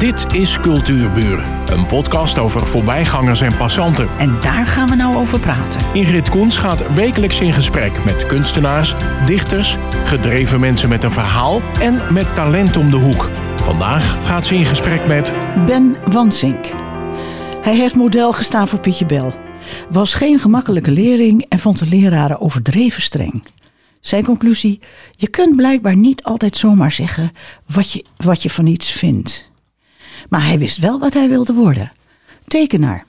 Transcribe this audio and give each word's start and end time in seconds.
Dit 0.00 0.34
is 0.34 0.60
Cultuurburen, 0.60 1.72
een 1.72 1.86
podcast 1.86 2.38
over 2.38 2.66
voorbijgangers 2.66 3.40
en 3.40 3.56
passanten. 3.56 4.08
En 4.18 4.40
daar 4.40 4.66
gaan 4.66 4.88
we 4.88 4.94
nou 4.94 5.16
over 5.16 5.40
praten. 5.40 5.80
Ingrid 5.92 6.28
Koens 6.28 6.56
gaat 6.56 6.94
wekelijks 6.94 7.40
in 7.40 7.52
gesprek 7.52 8.04
met 8.04 8.26
kunstenaars, 8.26 8.94
dichters, 9.26 9.76
gedreven 10.04 10.60
mensen 10.60 10.88
met 10.88 11.04
een 11.04 11.12
verhaal 11.12 11.60
en 11.80 12.12
met 12.12 12.34
talent 12.34 12.76
om 12.76 12.90
de 12.90 12.96
hoek. 12.96 13.30
Vandaag 13.62 14.26
gaat 14.26 14.46
ze 14.46 14.54
in 14.54 14.66
gesprek 14.66 15.06
met 15.06 15.32
Ben 15.66 15.96
Wansink. 16.06 16.66
Hij 17.62 17.76
heeft 17.76 17.96
model 17.96 18.32
gestaan 18.32 18.68
voor 18.68 18.80
Pietje 18.80 19.06
Bel. 19.06 19.34
Was 19.90 20.14
geen 20.14 20.38
gemakkelijke 20.38 20.90
leerling 20.90 21.46
en 21.48 21.58
vond 21.58 21.78
de 21.78 21.86
leraren 21.86 22.40
overdreven 22.40 23.02
streng. 23.02 23.42
Zijn 24.00 24.24
conclusie: 24.24 24.80
je 25.10 25.28
kunt 25.28 25.56
blijkbaar 25.56 25.96
niet 25.96 26.22
altijd 26.22 26.56
zomaar 26.56 26.92
zeggen 26.92 27.32
wat 27.66 27.92
je, 27.92 28.04
wat 28.16 28.42
je 28.42 28.50
van 28.50 28.66
iets 28.66 28.90
vindt. 28.90 29.49
Maar 30.30 30.46
hij 30.46 30.58
wist 30.58 30.78
wel 30.78 30.98
wat 30.98 31.14
hij 31.14 31.28
wilde 31.28 31.52
worden: 31.52 31.92
tekenaar. 32.46 33.04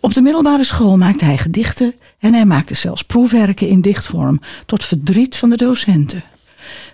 Op 0.00 0.14
de 0.14 0.20
middelbare 0.20 0.64
school 0.64 0.96
maakte 0.96 1.24
hij 1.24 1.38
gedichten 1.38 1.94
en 2.18 2.34
hij 2.34 2.44
maakte 2.44 2.74
zelfs 2.74 3.02
proefwerken 3.02 3.68
in 3.68 3.80
dichtvorm, 3.80 4.40
tot 4.66 4.84
verdriet 4.84 5.36
van 5.36 5.50
de 5.50 5.56
docenten. 5.56 6.24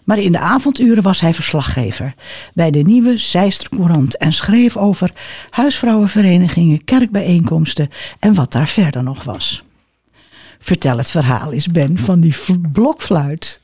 Maar 0.04 0.18
in 0.18 0.32
de 0.32 0.38
avonduren 0.38 1.02
was 1.02 1.20
hij 1.20 1.34
verslaggever 1.34 2.14
bij 2.54 2.70
de 2.70 2.78
nieuwe 2.78 3.16
Zeister 3.16 3.68
Courant 3.68 4.16
en 4.16 4.32
schreef 4.32 4.76
over 4.76 5.10
huisvrouwenverenigingen, 5.50 6.84
kerkbijeenkomsten 6.84 7.88
en 8.18 8.34
wat 8.34 8.52
daar 8.52 8.68
verder 8.68 9.02
nog 9.02 9.24
was. 9.24 9.62
Vertel 10.58 10.96
het 10.96 11.10
verhaal 11.10 11.52
eens, 11.52 11.68
Ben, 11.68 11.98
van 11.98 12.20
die 12.20 12.34
blokfluit. 12.72 13.60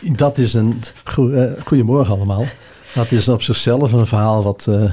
Dat 0.00 0.38
is 0.38 0.54
een 0.54 0.74
eh, 1.04 1.44
goedemorgen 1.64 2.14
allemaal. 2.14 2.46
Dat 2.98 3.12
is 3.12 3.28
op 3.28 3.42
zichzelf 3.42 3.92
een 3.92 4.06
verhaal 4.06 4.42
wat 4.42 4.66
m- 4.66 4.92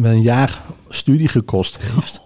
me 0.00 0.08
een 0.08 0.22
jaar 0.22 0.60
studie 0.88 1.28
gekost 1.28 1.78
heeft. 1.82 2.20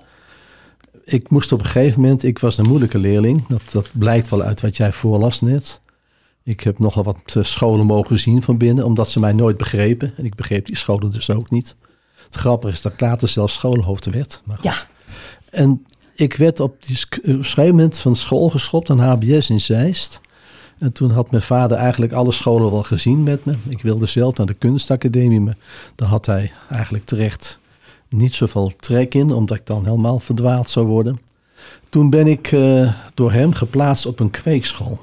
Ik 1.04 1.30
moest 1.30 1.52
op 1.52 1.59
een 1.59 1.65
gegeven 1.66 2.01
moment, 2.01 2.23
ik 2.23 2.38
was 2.38 2.59
een 2.59 2.68
moeilijke 2.68 2.99
leerling. 2.99 3.46
Dat, 3.46 3.62
dat 3.73 3.88
blijkt 3.93 4.29
wel 4.29 4.43
uit 4.43 4.60
wat 4.60 4.77
jij 4.77 4.93
voorlas 4.93 5.40
net. 5.40 5.80
Ik 6.45 6.60
heb 6.60 6.79
nogal 6.79 7.02
wat 7.02 7.16
eh, 7.24 7.43
scholen 7.43 7.87
mogen 7.87 8.18
zien 8.18 8.43
van 8.43 8.59
binnen, 8.59 8.85
omdat 8.85 9.10
ze 9.10 9.21
mij 9.21 9.32
nooit 9.32 9.57
begrepen. 9.57 10.12
En 10.16 10.24
ik 10.24 10.35
begreep 10.35 10.66
die 10.66 10.77
scholen 10.77 11.10
dus 11.10 11.30
ook 11.30 11.51
niet. 11.51 11.77
Het 12.24 12.34
grappige 12.34 12.73
is 12.73 12.82
dat 12.82 12.93
ik 12.93 13.01
later 13.01 13.29
zelfs 13.29 13.55
schoolhoofd 13.55 14.07
werd. 14.07 14.43
Maar 14.45 14.57
goed. 14.57 14.65
Ja, 14.65 14.77
En 15.51 15.87
ik 16.15 16.34
werd 16.34 16.60
op, 16.60 16.84
die, 16.84 17.05
op 17.10 17.18
een 17.27 17.45
gegeven 17.45 17.74
moment 17.74 17.99
van 17.99 18.16
school 18.16 18.51
geschopt 18.51 18.90
aan 18.90 19.01
HBS 19.01 19.51
in 19.51 19.60
Zeist. 19.60 20.21
En 20.80 20.92
toen 20.92 21.10
had 21.10 21.30
mijn 21.30 21.42
vader 21.42 21.76
eigenlijk 21.76 22.12
alle 22.12 22.32
scholen 22.32 22.70
wel 22.70 22.82
gezien 22.82 23.23
met 23.23 23.45
me. 23.45 23.54
Ik 23.68 23.82
wilde 23.82 24.06
zelf 24.06 24.36
naar 24.36 24.46
de 24.46 24.54
kunstacademie, 24.54 25.40
maar 25.40 25.56
daar 25.95 26.09
had 26.09 26.26
hij 26.26 26.52
eigenlijk 26.68 27.04
terecht 27.04 27.59
niet 28.09 28.34
zoveel 28.34 28.72
trek 28.76 29.14
in, 29.14 29.32
omdat 29.32 29.56
ik 29.56 29.66
dan 29.66 29.84
helemaal 29.84 30.20
verdwaald 30.20 30.70
zou 30.70 30.87
worden. 30.87 31.20
Toen 31.88 32.10
ben 32.10 32.26
ik 32.26 32.52
eh, 32.52 32.95
door 33.14 33.32
hem 33.32 33.52
geplaatst 33.52 34.06
op 34.06 34.20
een 34.20 34.30
kweekschool. 34.30 35.00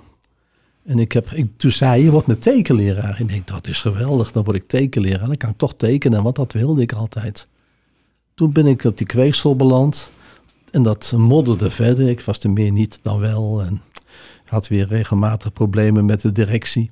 En 0.85 0.99
ik 0.99 1.11
heb, 1.11 1.31
ik, 1.31 1.47
toen 1.57 1.71
zei 1.71 1.89
hij, 1.89 2.01
je 2.01 2.11
wordt 2.11 2.27
met 2.27 2.41
tekenleraar. 2.41 3.19
Ik 3.19 3.29
denk, 3.29 3.47
dat 3.47 3.67
is 3.67 3.81
geweldig, 3.81 4.31
dan 4.31 4.43
word 4.43 4.57
ik 4.57 4.67
tekenleraar. 4.67 5.27
Dan 5.27 5.37
kan 5.37 5.49
ik 5.49 5.57
toch 5.57 5.73
tekenen, 5.75 6.23
want 6.23 6.35
dat 6.35 6.53
wilde 6.53 6.81
ik 6.81 6.91
altijd. 6.91 7.47
Toen 8.33 8.51
ben 8.51 8.65
ik 8.65 8.83
op 8.83 8.97
die 8.97 9.07
kweekschool 9.07 9.55
beland. 9.55 10.11
En 10.71 10.83
dat 10.83 11.13
modderde 11.17 11.69
verder. 11.69 12.09
Ik 12.09 12.21
was 12.21 12.39
er 12.39 12.49
meer 12.49 12.71
niet 12.71 12.99
dan 13.01 13.19
wel. 13.19 13.61
En 13.61 13.81
had 14.49 14.67
weer 14.67 14.87
regelmatig 14.87 15.53
problemen 15.53 16.05
met 16.05 16.21
de 16.21 16.31
directie. 16.31 16.91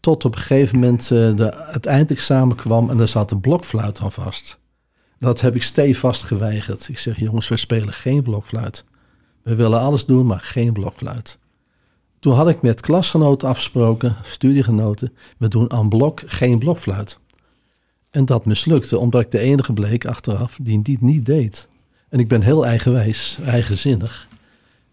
Tot 0.00 0.24
op 0.24 0.34
een 0.34 0.40
gegeven 0.40 0.78
moment 0.78 1.02
eh, 1.02 1.36
de, 1.36 1.54
het 1.56 1.86
eindexamen 1.86 2.56
kwam 2.56 2.90
en 2.90 2.96
daar 2.96 3.08
zat 3.08 3.30
een 3.30 3.40
blokfluit 3.40 4.00
aan 4.00 4.12
vast. 4.12 4.58
Dat 5.18 5.40
heb 5.40 5.54
ik 5.54 5.62
stevast 5.62 6.22
geweigerd. 6.22 6.88
Ik 6.88 6.98
zeg, 6.98 7.18
jongens, 7.18 7.48
we 7.48 7.56
spelen 7.56 7.92
geen 7.92 8.22
blokfluit. 8.22 8.84
We 9.42 9.54
willen 9.54 9.80
alles 9.80 10.04
doen, 10.04 10.26
maar 10.26 10.40
geen 10.40 10.72
blokfluit. 10.72 11.38
Toen 12.20 12.34
had 12.34 12.48
ik 12.48 12.62
met 12.62 12.80
klasgenoten 12.80 13.48
afgesproken, 13.48 14.16
studiegenoten, 14.22 15.12
we 15.38 15.48
doen 15.48 15.72
aan 15.72 15.88
blok 15.88 16.22
geen 16.26 16.58
blokfluit. 16.58 17.18
En 18.10 18.24
dat 18.24 18.44
mislukte, 18.44 18.98
omdat 18.98 19.20
ik 19.20 19.30
de 19.30 19.38
enige 19.38 19.72
bleek 19.72 20.04
achteraf 20.04 20.58
die 20.62 20.82
dit 20.82 21.00
niet 21.00 21.26
deed. 21.26 21.68
En 22.08 22.18
ik 22.18 22.28
ben 22.28 22.42
heel 22.42 22.66
eigenwijs, 22.66 23.38
eigenzinnig. 23.44 24.28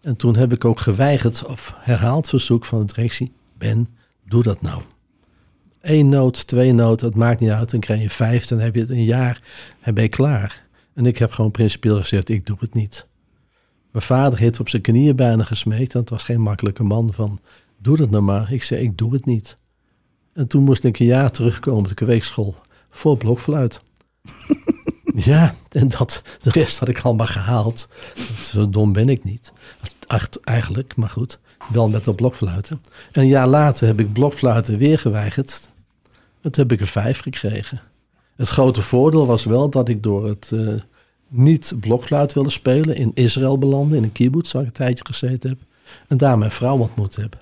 En 0.08 0.16
toen 0.16 0.36
heb 0.36 0.52
ik 0.52 0.64
ook 0.64 0.80
geweigerd 0.80 1.46
op 1.46 1.76
herhaald 1.78 2.28
verzoek 2.28 2.64
van 2.64 2.78
de 2.78 2.94
directie. 2.94 3.32
Ben, 3.58 3.88
doe 4.24 4.42
dat 4.42 4.62
nou. 4.62 4.82
Eén 5.80 6.08
noot, 6.08 6.46
twee 6.46 6.72
noten, 6.72 7.06
het 7.06 7.16
maakt 7.16 7.40
niet 7.40 7.50
uit. 7.50 7.70
Dan 7.70 7.80
krijg 7.80 8.00
je 8.00 8.10
vijf, 8.10 8.46
dan 8.46 8.58
heb 8.58 8.74
je 8.74 8.80
het 8.80 8.90
een 8.90 9.04
jaar 9.04 9.42
en 9.80 9.94
ben 9.94 10.02
je 10.02 10.08
klaar. 10.08 10.66
En 10.94 11.06
ik 11.06 11.18
heb 11.18 11.30
gewoon 11.30 11.50
principieel 11.50 11.96
gezegd, 11.96 12.28
ik 12.28 12.46
doe 12.46 12.56
het 12.60 12.74
niet. 12.74 13.06
Mijn 13.90 14.04
vader 14.04 14.38
heeft 14.38 14.60
op 14.60 14.68
zijn 14.68 14.82
knieën 14.82 15.16
bijna 15.16 15.44
gesmeekt. 15.44 15.94
En 15.94 16.00
het 16.00 16.10
was 16.10 16.24
geen 16.24 16.40
makkelijke 16.40 16.82
man 16.82 17.12
van, 17.12 17.40
doe 17.78 17.96
dat 17.96 18.10
nou 18.10 18.22
maar. 18.22 18.52
Ik 18.52 18.62
zei, 18.62 18.82
ik 18.82 18.98
doe 18.98 19.12
het 19.12 19.24
niet. 19.24 19.56
En 20.32 20.46
toen 20.46 20.64
moest 20.64 20.84
ik 20.84 20.98
een 20.98 21.06
jaar 21.06 21.30
terugkomen 21.30 21.80
op 21.80 21.88
de 21.88 21.94
kweekschool 21.94 22.56
voor 22.90 23.16
blokfluit. 23.16 23.80
ja, 25.30 25.54
en 25.70 25.88
dat, 25.88 26.22
de 26.42 26.50
rest 26.50 26.78
had 26.78 26.88
ik 26.88 27.00
allemaal 27.00 27.26
gehaald. 27.26 27.88
Zo 28.50 28.70
dom 28.70 28.92
ben 28.92 29.08
ik 29.08 29.24
niet. 29.24 29.52
Echt, 30.08 30.40
eigenlijk, 30.40 30.96
maar 30.96 31.10
goed. 31.10 31.38
Wel 31.72 31.88
met 31.88 32.04
dat 32.04 32.16
blokfluiten. 32.16 32.80
En 33.12 33.22
een 33.22 33.28
jaar 33.28 33.46
later 33.46 33.86
heb 33.86 34.00
ik 34.00 34.12
blokfluiten 34.12 34.78
weer 34.78 34.98
geweigerd. 34.98 35.68
En 36.42 36.50
toen 36.50 36.62
heb 36.62 36.72
ik 36.72 36.80
er 36.80 36.86
vijf 36.86 37.20
gekregen. 37.20 37.80
Het 38.36 38.48
grote 38.48 38.82
voordeel 38.82 39.26
was 39.26 39.44
wel 39.44 39.68
dat 39.68 39.88
ik 39.88 40.02
door 40.02 40.26
het 40.26 40.50
eh, 40.52 40.74
niet 41.28 41.74
blokfluit 41.80 42.32
wilde 42.32 42.50
spelen... 42.50 42.96
in 42.96 43.10
Israël 43.14 43.58
belandde, 43.58 43.96
in 43.96 44.02
een 44.02 44.12
kibbutz 44.12 44.52
waar 44.52 44.62
ik 44.62 44.68
een 44.68 44.74
tijdje 44.74 45.04
gezeten 45.04 45.50
heb. 45.50 45.58
En 46.08 46.16
daar 46.16 46.38
mijn 46.38 46.50
vrouw 46.50 46.78
ontmoet 46.78 47.16
heb. 47.16 47.36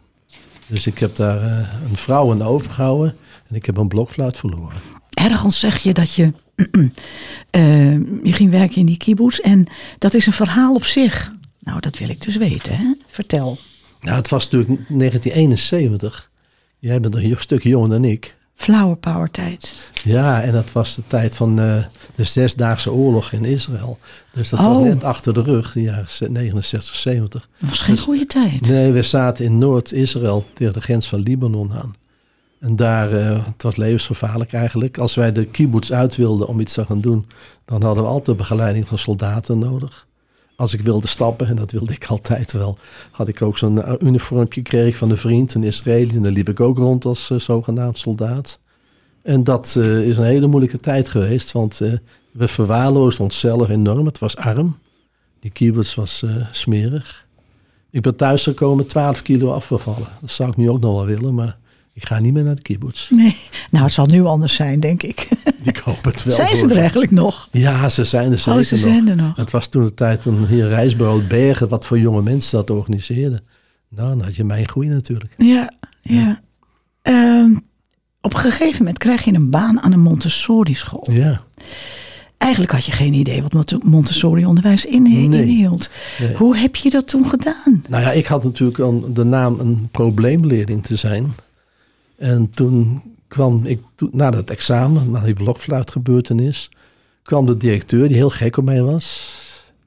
Dus 0.67 0.87
ik 0.87 0.99
heb 0.99 1.17
daar 1.17 1.43
eh, 1.43 1.91
een 1.91 1.97
vrouw 1.97 2.31
aan 2.31 2.43
overgehouden... 2.43 3.17
en 3.49 3.55
ik 3.55 3.67
heb 3.67 3.77
een 3.77 3.89
blokfluit 3.89 4.39
verloren. 4.39 4.77
ergens 5.11 5.59
zeg 5.59 5.79
je 5.79 5.93
dat 5.93 6.15
je, 6.15 6.33
eh, 7.51 8.23
je 8.23 8.33
ging 8.33 8.51
werken 8.51 8.77
in 8.77 8.87
die 8.87 8.97
kibbutz 8.97 9.39
en 9.39 9.67
dat 9.99 10.15
is 10.15 10.27
een 10.27 10.33
verhaal 10.33 10.75
op 10.75 10.85
zich. 10.85 11.35
Nou, 11.67 11.81
dat 11.81 11.99
wil 11.99 12.09
ik 12.09 12.23
dus 12.23 12.37
weten, 12.37 12.77
hè? 12.77 12.93
Vertel. 13.07 13.59
Nou, 14.01 14.17
het 14.17 14.29
was 14.29 14.45
natuurlijk 14.45 14.71
1971. 14.89 16.31
Jij 16.79 17.01
bent 17.01 17.15
een 17.15 17.35
stuk 17.39 17.63
jonger 17.63 17.89
dan 17.89 18.05
ik. 18.05 18.35
Flower 18.55 18.97
power 18.97 19.31
tijd. 19.31 19.75
Ja, 20.05 20.43
en 20.43 20.53
dat 20.53 20.73
was 20.73 20.95
de 20.95 21.03
tijd 21.07 21.37
van 21.37 21.61
eh, 21.61 21.85
de 22.15 22.25
Zesdaagse 22.25 22.93
Oorlog 22.93 23.33
in 23.33 23.45
Israël. 23.45 23.99
Dus 24.33 24.49
dat 24.49 24.59
was 24.61 24.77
Oh. 24.77 24.83
net 24.83 25.05
achter 25.05 25.35
de 25.35 25.43
rug, 25.43 25.73
de 25.73 25.83
jaren 25.83 26.33
69, 26.33 26.95
70. 26.95 27.49
Dat 27.61 27.69
was 27.69 27.81
geen 27.81 27.99
goede 27.99 28.27
tijd. 28.27 28.69
Nee, 28.69 28.93
we 28.93 29.03
zaten 29.03 29.45
in 29.45 29.59
Noord-Israël 29.59 30.45
tegen 30.53 30.73
de 30.73 30.81
grens 30.81 31.09
van 31.09 31.21
Libanon 31.21 31.73
aan. 31.73 31.93
En 32.61 32.77
daar, 32.77 33.13
eh, 33.13 33.47
het 33.47 33.63
was 33.63 33.77
levensgevaarlijk 33.77 34.53
eigenlijk. 34.53 34.99
Als 34.99 35.15
wij 35.15 35.33
de 35.33 35.45
kibbutz 35.45 35.91
uit 35.91 36.17
wilden 36.17 36.49
om 36.49 36.61
iets 36.61 36.73
te 36.73 36.85
gaan 36.85 37.01
doen, 37.01 37.27
dan 37.65 37.83
hadden 37.83 38.03
we 38.05 38.09
altijd 38.11 38.37
begeleiding 38.37 38.89
van 38.89 38.99
soldaten 38.99 39.59
nodig. 39.59 40.06
Als 40.57 40.75
ik 40.75 40.81
wilde 40.81 41.07
stappen, 41.07 41.47
en 41.47 41.57
dat 41.57 41.71
wilde 41.71 41.93
ik 41.93 42.07
altijd 42.15 42.53
wel, 42.53 42.79
had 43.11 43.29
ik 43.29 43.43
ook 43.43 43.59
zo'n 43.59 43.83
eh, 43.83 43.95
uniformpje 44.01 44.61
gekregen 44.61 44.99
van 44.99 45.11
een 45.11 45.17
vriend, 45.17 45.55
een 45.55 45.65
Israëli. 45.65 46.17
En 46.17 46.23
daar 46.23 46.33
liep 46.33 46.49
ik 46.49 46.61
ook 46.61 46.79
rond 46.79 47.05
als 47.05 47.31
eh, 47.31 47.39
zogenaamd 47.39 47.99
soldaat. 47.99 48.61
En 49.23 49.45
dat 49.45 49.75
eh, 49.79 50.09
is 50.09 50.17
een 50.17 50.25
hele 50.25 50.47
moeilijke 50.47 50.81
tijd 50.81 51.09
geweest, 51.09 51.53
want 51.53 51.79
we 52.33 52.49
verwaarloosden 52.49 53.25
onszelf 53.25 53.69
enorm. 53.69 54.07
Het 54.07 54.19
was 54.19 54.37
arm. 54.37 54.79
Die 55.41 55.51
kibbutz 55.51 55.95
was 55.95 56.25
smerig. 56.51 57.27
Ik 57.91 58.03
ben 58.03 58.17
thuisgekomen 58.17 58.87
12 58.87 59.23
kilo 59.23 59.53
afgevallen. 59.53 60.09
Dat 60.21 60.31
zou 60.31 60.51
ik 60.51 60.57
nu 60.57 60.71
ook 60.71 60.81
nog 60.81 60.93
wel 60.93 61.07
willen, 61.07 61.35
maar 61.35 61.59
ik 61.97 62.07
ga 62.07 62.19
niet 62.19 62.33
meer 62.33 62.45
naar 62.45 62.55
de 62.55 62.63
kibbutz. 62.63 63.11
Nee. 63.11 63.37
Nou, 63.71 63.85
het 63.85 63.93
zal 63.93 64.07
nu 64.07 64.25
anders 64.25 64.55
zijn, 64.55 64.81
denk 64.81 65.03
ik. 65.03 65.29
Ik 65.63 65.77
hoop 65.77 66.05
het 66.05 66.23
wel. 66.25 66.35
zijn 66.35 66.57
ze 66.57 66.69
er 66.69 66.79
eigenlijk 66.79 67.11
nog? 67.11 67.49
Ja, 67.53 67.89
ze 67.89 68.05
zijn 68.05 68.33
er 68.33 68.39
zeker 68.39 68.61
Oh, 68.61 68.65
ze 68.67 68.75
nog. 68.75 68.83
zijn 68.83 69.09
er 69.09 69.17
nog. 69.17 69.37
Het 69.37 69.51
was 69.51 69.69
toen 69.69 69.85
de 69.85 69.95
tijd 69.95 70.25
een 70.25 70.47
hier 70.47 70.69
reisbureau 70.69 71.23
Bergen, 71.27 71.69
wat 71.69 71.87
voor 71.87 71.99
jonge 71.99 72.23
mensen 72.23 72.59
dat 72.59 72.71
organiseerde. 72.71 73.43
Nou, 73.89 74.09
dan 74.09 74.21
had 74.23 74.37
je 74.37 74.45
mijn 74.45 74.69
groei 74.69 74.89
natuurlijk. 74.89 75.35
Ja, 75.37 75.73
ja. 76.01 76.41
Ehm, 77.03 77.51
op 78.21 78.35
een 78.35 78.41
gegeven 78.41 78.79
moment 78.79 78.99
krijg 78.99 79.25
je 79.25 79.33
een 79.35 79.51
baan 79.51 79.81
aan 79.83 79.93
een 79.93 80.01
Montessori-school. 80.01 81.07
Ja. 81.11 81.41
Eigenlijk 82.39 82.73
had 82.73 82.85
je 82.85 82.93
geen 82.93 83.13
idee 83.13 83.43
wat 83.43 83.53
Mont- 83.53 83.85
Montessori-onderwijs 83.85 84.85
Nee. 84.85 84.93
inhield. 85.23 85.91
Nee. 86.19 86.35
Hoe 86.35 86.57
heb 86.57 86.77
je 86.77 86.91
dat 86.91 87.09
toen 87.09 87.27
gedaan? 87.29 87.85
Nou 87.89 88.03
ja, 88.03 88.13
ik 88.13 88.27
had 88.27 88.45
natuurlijk 88.45 89.15
de 89.15 89.25
naam 89.25 89.61
een 89.61 89.89
probleemleerling 89.91 90.83
te 90.87 90.97
zijn. 90.97 91.33
En 92.17 92.51
toen 92.51 93.03
kwam 93.29 93.65
ik, 93.65 93.81
toen- 93.95 94.11
na 94.13 94.31
dat 94.31 94.51
examen, 94.51 95.11
na 95.11 95.21
die 95.21 95.35
blokfluitgebeurtenis, 95.35 96.69
kwam 97.23 97.47
de 97.47 97.57
directeur 97.57 98.09
die 98.09 98.17
heel 98.17 98.31
gek 98.31 98.57
op 98.57 98.65
mij 98.65 98.83
was. 98.83 99.35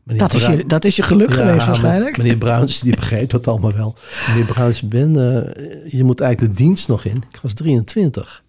Dat 0.04 0.34
is, 0.34 0.46
je, 0.46 0.66
dat 0.66 0.86
is 0.86 0.96
je 0.96 1.04
geluk 1.04 1.30
Ja, 1.30 1.36
geweest 1.36 1.66
waarschijnlijk. 1.66 2.18
Meneer 2.18 2.38
Bruins, 2.38 2.80
die 2.80 2.96
begreep 2.96 3.30
dat 3.30 3.48
allemaal 3.48 3.74
wel. 3.74 3.96
Meneer 4.28 4.46
Bruins, 4.46 4.81
Ben, 4.81 5.16
eh, 5.16 5.92
je 5.92 6.04
moet 6.04 6.20
eigenlijk 6.20 6.54
de 6.54 6.64
dienst 6.64 6.88
nog 6.88 7.06
in. 7.06 7.24
Ik 7.31 7.40
was 7.42 7.54
23. 7.54 8.44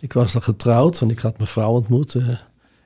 Ik 0.00 0.12
was 0.12 0.34
al 0.34 0.40
getrouwd, 0.40 0.98
want 0.98 1.12
ik 1.12 1.18
had 1.18 1.36
mijn 1.36 1.48
vrouw 1.48 1.70
ontmoet. 1.72 2.14
eh, 2.14 2.28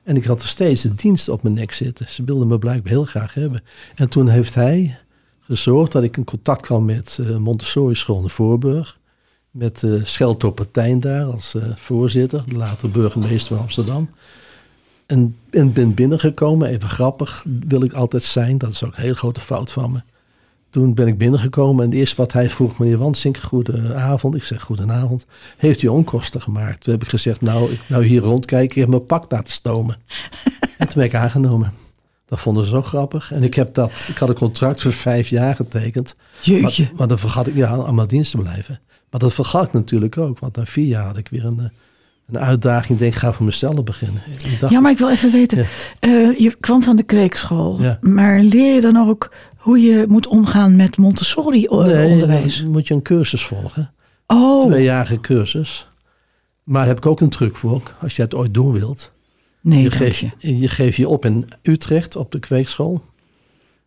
En 0.03 0.15
ik 0.15 0.23
had 0.23 0.41
er 0.41 0.47
steeds 0.47 0.81
de 0.81 0.95
dienst 0.95 1.29
op 1.29 1.43
mijn 1.43 1.55
nek 1.55 1.71
zitten. 1.71 2.09
Ze 2.09 2.23
wilden 2.23 2.47
me 2.47 2.59
blijkbaar 2.59 2.91
heel 2.91 3.05
graag 3.05 3.33
hebben. 3.33 3.61
En 3.95 4.09
toen 4.09 4.27
heeft 4.27 4.55
hij 4.55 4.97
gezorgd 5.39 5.91
dat 5.91 6.03
ik 6.03 6.17
in 6.17 6.23
contact 6.23 6.61
kwam 6.61 6.85
met 6.85 7.17
uh, 7.21 7.37
Montessori 7.37 7.95
School 7.95 8.21
in 8.21 8.29
Voorburg. 8.29 8.99
Met 9.51 9.81
uh, 9.81 10.05
Scheltor 10.05 10.51
Partijn 10.51 10.99
daar 10.99 11.25
als 11.25 11.55
uh, 11.55 11.63
voorzitter, 11.75 12.43
later 12.47 12.91
burgemeester 12.91 13.55
van 13.55 13.65
Amsterdam. 13.65 14.09
En, 15.05 15.35
en 15.49 15.73
ben 15.73 15.93
binnengekomen, 15.93 16.69
even 16.69 16.89
grappig 16.89 17.45
wil 17.67 17.83
ik 17.83 17.93
altijd 17.93 18.23
zijn. 18.23 18.57
Dat 18.57 18.69
is 18.69 18.83
ook 18.83 18.95
een 18.95 19.01
hele 19.01 19.15
grote 19.15 19.39
fout 19.39 19.71
van 19.71 19.91
me. 19.91 20.01
Toen 20.69 20.93
ben 20.93 21.07
ik 21.07 21.17
binnengekomen 21.17 21.85
en 21.85 21.93
eerst 21.93 22.15
wat 22.15 22.33
hij 22.33 22.49
vroeg, 22.49 22.77
meneer 22.77 22.97
Wansink, 22.97 23.37
goedenavond. 23.37 24.35
Ik 24.35 24.43
zeg 24.43 24.61
goedenavond. 24.61 25.25
Heeft 25.57 25.81
u 25.81 25.87
onkosten 25.87 26.41
gemaakt? 26.41 26.83
Toen 26.83 26.93
heb 26.93 27.03
ik 27.03 27.09
gezegd, 27.09 27.41
nou, 27.41 27.71
ik 27.71 27.81
nou 27.87 28.03
hier 28.03 28.21
rondkijken, 28.21 28.75
ik 28.75 28.81
heb 28.81 28.89
mijn 28.89 29.05
pak 29.05 29.31
laten 29.31 29.53
stomen. 29.53 29.95
en 30.77 30.87
toen 30.87 30.95
ben 30.95 31.05
ik 31.05 31.15
aangenomen. 31.15 31.73
Dat 32.25 32.39
vonden 32.39 32.63
ze 32.63 32.69
zo 32.69 32.81
grappig. 32.81 33.31
En 33.31 33.43
ik, 33.43 33.53
heb 33.53 33.73
dat, 33.73 33.91
ik 34.07 34.17
had 34.17 34.29
een 34.29 34.35
contract 34.35 34.81
voor 34.81 34.91
vijf 34.91 35.29
jaar 35.29 35.55
getekend. 35.55 36.15
Jeetje. 36.41 36.83
Maar, 36.83 36.93
maar 36.95 37.07
dan 37.07 37.19
vergat 37.19 37.47
ik, 37.47 37.55
ja, 37.55 37.69
aan 37.69 37.95
mijn 37.95 38.07
dienst 38.07 38.31
te 38.31 38.37
blijven. 38.37 38.79
Maar 39.11 39.19
dat 39.19 39.33
vergat 39.33 39.67
ik 39.67 39.73
natuurlijk 39.73 40.17
ook, 40.17 40.39
want 40.39 40.55
na 40.55 40.65
vier 40.65 40.85
jaar 40.87 41.05
had 41.05 41.17
ik 41.17 41.27
weer 41.27 41.45
een, 41.45 41.59
eh, 41.59 41.65
een 42.27 42.39
uitdaging. 42.39 42.89
Ik 42.93 42.99
denk, 42.99 43.13
ik 43.13 43.19
ga 43.19 43.33
voor 43.33 43.45
mezelf 43.45 43.83
beginnen. 43.83 44.21
Ja, 44.69 44.79
maar 44.79 44.91
ik 44.91 44.97
wil 44.97 45.09
even 45.09 45.31
weten. 45.31 45.57
Ja. 45.57 45.65
eh, 45.99 46.39
je 46.39 46.55
kwam 46.59 46.83
van 46.83 46.95
de 46.95 47.03
kweekschool. 47.03 47.81
Ja. 47.81 47.97
Maar 48.01 48.39
leer 48.39 48.73
je 48.75 48.81
dan 48.81 48.97
ook 48.97 49.31
hoe 49.57 49.79
je 49.81 50.05
moet 50.07 50.27
omgaan 50.27 50.75
met 50.75 50.97
nee, 50.97 51.05
Montessori-onderwijs? 51.05 52.59
dan 52.61 52.71
moet 52.71 52.87
je 52.87 52.93
een 52.93 53.01
cursus 53.01 53.45
volgen. 53.45 53.93
Oh, 54.27 54.61
Tweejarige 54.61 55.19
cursus. 55.19 55.89
Maar 56.63 56.79
daar 56.79 56.87
heb 56.87 56.97
ik 56.97 57.05
ook 57.05 57.21
een 57.21 57.29
truc 57.29 57.55
voor, 57.55 57.81
als 58.01 58.15
je 58.15 58.21
het 58.21 58.33
ooit 58.35 58.53
doen 58.53 58.71
wilt. 58.71 59.13
nee, 59.61 59.81
Je 59.83 59.91
geeft, 59.91 60.19
je. 60.37 60.57
je 60.59 60.67
geeft 60.67 60.97
je 60.97 61.07
op 61.07 61.25
in 61.25 61.47
Utrecht 61.61 62.15
op 62.15 62.31
de 62.31 62.39
kweekschool. 62.39 63.01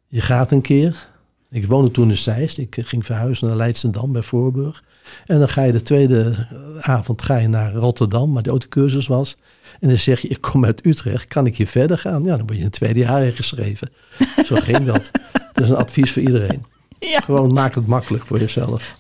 Je 0.07 0.21
gaat 0.21 0.53
een 0.53 0.61
keer. 0.61 1.09
Ik 1.55 1.67
woonde 1.67 1.91
toen 1.91 2.11
in 2.11 2.17
Zeist. 2.17 2.59
Ik 2.59 2.77
ging 2.81 3.05
verhuizen 3.07 3.47
naar 3.47 3.57
Leidsendam 3.57 4.13
bij 4.13 4.23
Voorburg. 4.23 4.83
En 5.27 5.39
dan 5.39 5.49
ga 5.49 5.63
je 5.63 5.73
de 5.73 5.83
tweede 5.83 6.47
avond 6.81 7.23
ga 7.23 7.37
je 7.37 7.49
naar 7.49 7.73
Rotterdam, 7.73 8.33
waar 8.33 8.43
de 8.43 8.53
ook 8.53 8.61
de 8.61 8.69
cursus 8.69 9.07
was. 9.07 9.37
En 9.81 9.89
dan 9.89 9.99
zeg 9.99 10.21
je, 10.21 10.29
ik 10.29 10.41
kom 10.41 10.65
uit 10.65 10.87
Utrecht, 10.87 11.27
kan 11.27 11.47
ik 11.47 11.57
hier 11.57 11.67
verder 11.67 11.99
gaan? 11.99 12.25
Ja, 12.25 12.37
dan 12.37 12.47
word 12.47 12.59
je 12.59 12.65
een 12.65 12.71
tweede 12.71 12.99
jaar 12.99 13.25
ingeschreven. 13.25 13.91
Zo 14.47 14.57
ging 14.57 14.85
dat. 14.85 15.11
Dat 15.53 15.65
is 15.65 15.71
een 15.71 15.77
advies 15.77 16.13
voor 16.13 16.23
iedereen. 16.23 16.65
Ja. 16.99 17.21
Gewoon 17.21 17.53
maak 17.53 17.75
het 17.75 17.87
makkelijk 17.87 18.27
voor 18.27 18.39
jezelf. 18.39 18.97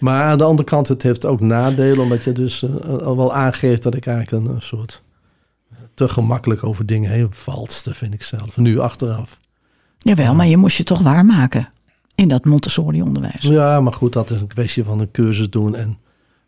Maar 0.00 0.22
aan 0.22 0.38
de 0.38 0.44
andere 0.44 0.68
kant, 0.68 0.88
het 0.88 1.02
heeft 1.02 1.26
ook 1.26 1.40
nadelen, 1.40 1.98
omdat 1.98 2.24
je 2.24 2.32
dus 2.32 2.62
eh, 2.62 2.98
al 2.98 3.16
wel 3.16 3.34
aangeeft 3.34 3.82
dat 3.82 3.94
ik 3.94 4.06
eigenlijk 4.06 4.46
een, 4.46 4.54
een 4.54 4.62
soort 4.62 5.02
eh, 5.70 5.76
te 5.94 6.08
gemakkelijk 6.08 6.64
over 6.64 6.86
dingen 6.86 7.10
heen 7.10 7.26
valste, 7.30 7.94
vind 7.94 8.14
ik 8.14 8.22
zelf. 8.22 8.56
Nu 8.56 8.78
achteraf. 8.78 9.38
Jawel, 9.98 10.34
maar 10.34 10.46
je 10.46 10.56
moest 10.56 10.76
je 10.76 10.84
toch 10.84 11.00
waarmaken 11.00 11.72
in 12.14 12.28
dat 12.28 12.44
Montessori-onderwijs. 12.44 13.42
Ja, 13.42 13.80
maar 13.80 13.92
goed, 13.92 14.12
dat 14.12 14.30
is 14.30 14.40
een 14.40 14.46
kwestie 14.46 14.84
van 14.84 15.00
een 15.00 15.10
cursus 15.10 15.50
doen 15.50 15.74
en 15.74 15.98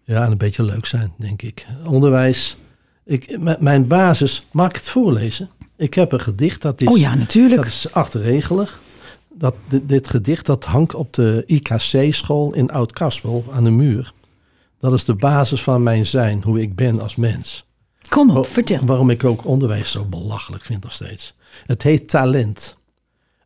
ja, 0.02 0.24
en 0.24 0.30
een 0.30 0.38
beetje 0.38 0.64
leuk 0.64 0.86
zijn, 0.86 1.12
denk 1.18 1.42
ik. 1.42 1.66
Onderwijs, 1.84 2.56
ik, 3.04 3.38
mijn 3.60 3.86
basis, 3.86 4.46
mag 4.52 4.68
ik 4.68 4.76
het 4.76 4.88
voorlezen? 4.88 5.48
Ik 5.76 5.94
heb 5.94 6.12
een 6.12 6.20
gedicht, 6.20 6.62
dat 6.62 6.80
is, 6.80 6.88
Oh 6.88 6.98
ja, 6.98 7.14
natuurlijk. 7.14 7.56
dat 7.56 7.66
is 7.66 7.92
achterregelig. 7.92 8.80
Dat, 9.34 9.54
dit, 9.68 9.88
dit 9.88 10.08
gedicht 10.08 10.46
dat 10.46 10.64
hangt 10.64 10.94
op 10.94 11.12
de 11.14 11.42
IKC-school 11.46 12.54
in 12.54 12.70
Oud-Kaspel 12.70 13.44
aan 13.52 13.64
de 13.64 13.70
muur. 13.70 14.12
Dat 14.80 14.92
is 14.92 15.04
de 15.04 15.14
basis 15.14 15.62
van 15.62 15.82
mijn 15.82 16.06
zijn, 16.06 16.42
hoe 16.42 16.60
ik 16.60 16.74
ben 16.74 17.00
als 17.00 17.16
mens. 17.16 17.66
Kom 18.08 18.28
op, 18.30 18.36
Wa- 18.36 18.42
vertel. 18.42 18.84
Waarom 18.84 19.10
ik 19.10 19.24
ook 19.24 19.44
onderwijs 19.46 19.90
zo 19.90 20.04
belachelijk 20.04 20.64
vind 20.64 20.82
nog 20.82 20.92
steeds. 20.92 21.34
Het 21.66 21.82
heet 21.82 22.08
talent. 22.08 22.76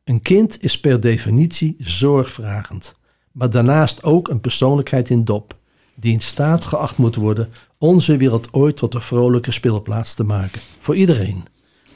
Een 0.04 0.22
kind 0.22 0.62
is 0.62 0.80
per 0.80 1.00
definitie 1.00 1.76
zorgvragend. 1.78 2.94
Maar 3.32 3.50
daarnaast 3.50 4.02
ook 4.02 4.28
een 4.28 4.40
persoonlijkheid 4.40 5.10
in 5.10 5.24
dop. 5.24 5.56
Die 5.94 6.12
in 6.12 6.20
staat 6.20 6.64
geacht 6.64 6.96
moet 6.96 7.14
worden 7.14 7.48
onze 7.78 8.16
wereld 8.16 8.52
ooit 8.52 8.76
tot 8.76 8.94
een 8.94 9.00
vrolijke 9.00 9.50
speelplaats 9.50 10.14
te 10.14 10.24
maken. 10.24 10.60
Voor 10.78 10.96
iedereen. 10.96 11.44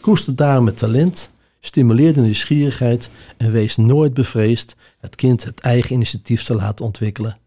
Koester 0.01 0.37
daarom 0.37 0.67
het 0.67 0.77
talent. 0.77 1.33
Stimuleer 1.61 2.13
de 2.13 2.21
nieuwsgierigheid. 2.21 3.11
En 3.37 3.51
wees 3.51 3.77
nooit 3.77 4.15
bevreesd 4.15 4.77
het 5.01 5.15
kind 5.15 5.45
het 5.45 5.61
eigen 5.61 5.95
initiatief 5.95 6.43
te 6.43 6.55
laten 6.55 6.85
ontwikkelen. 6.85 7.39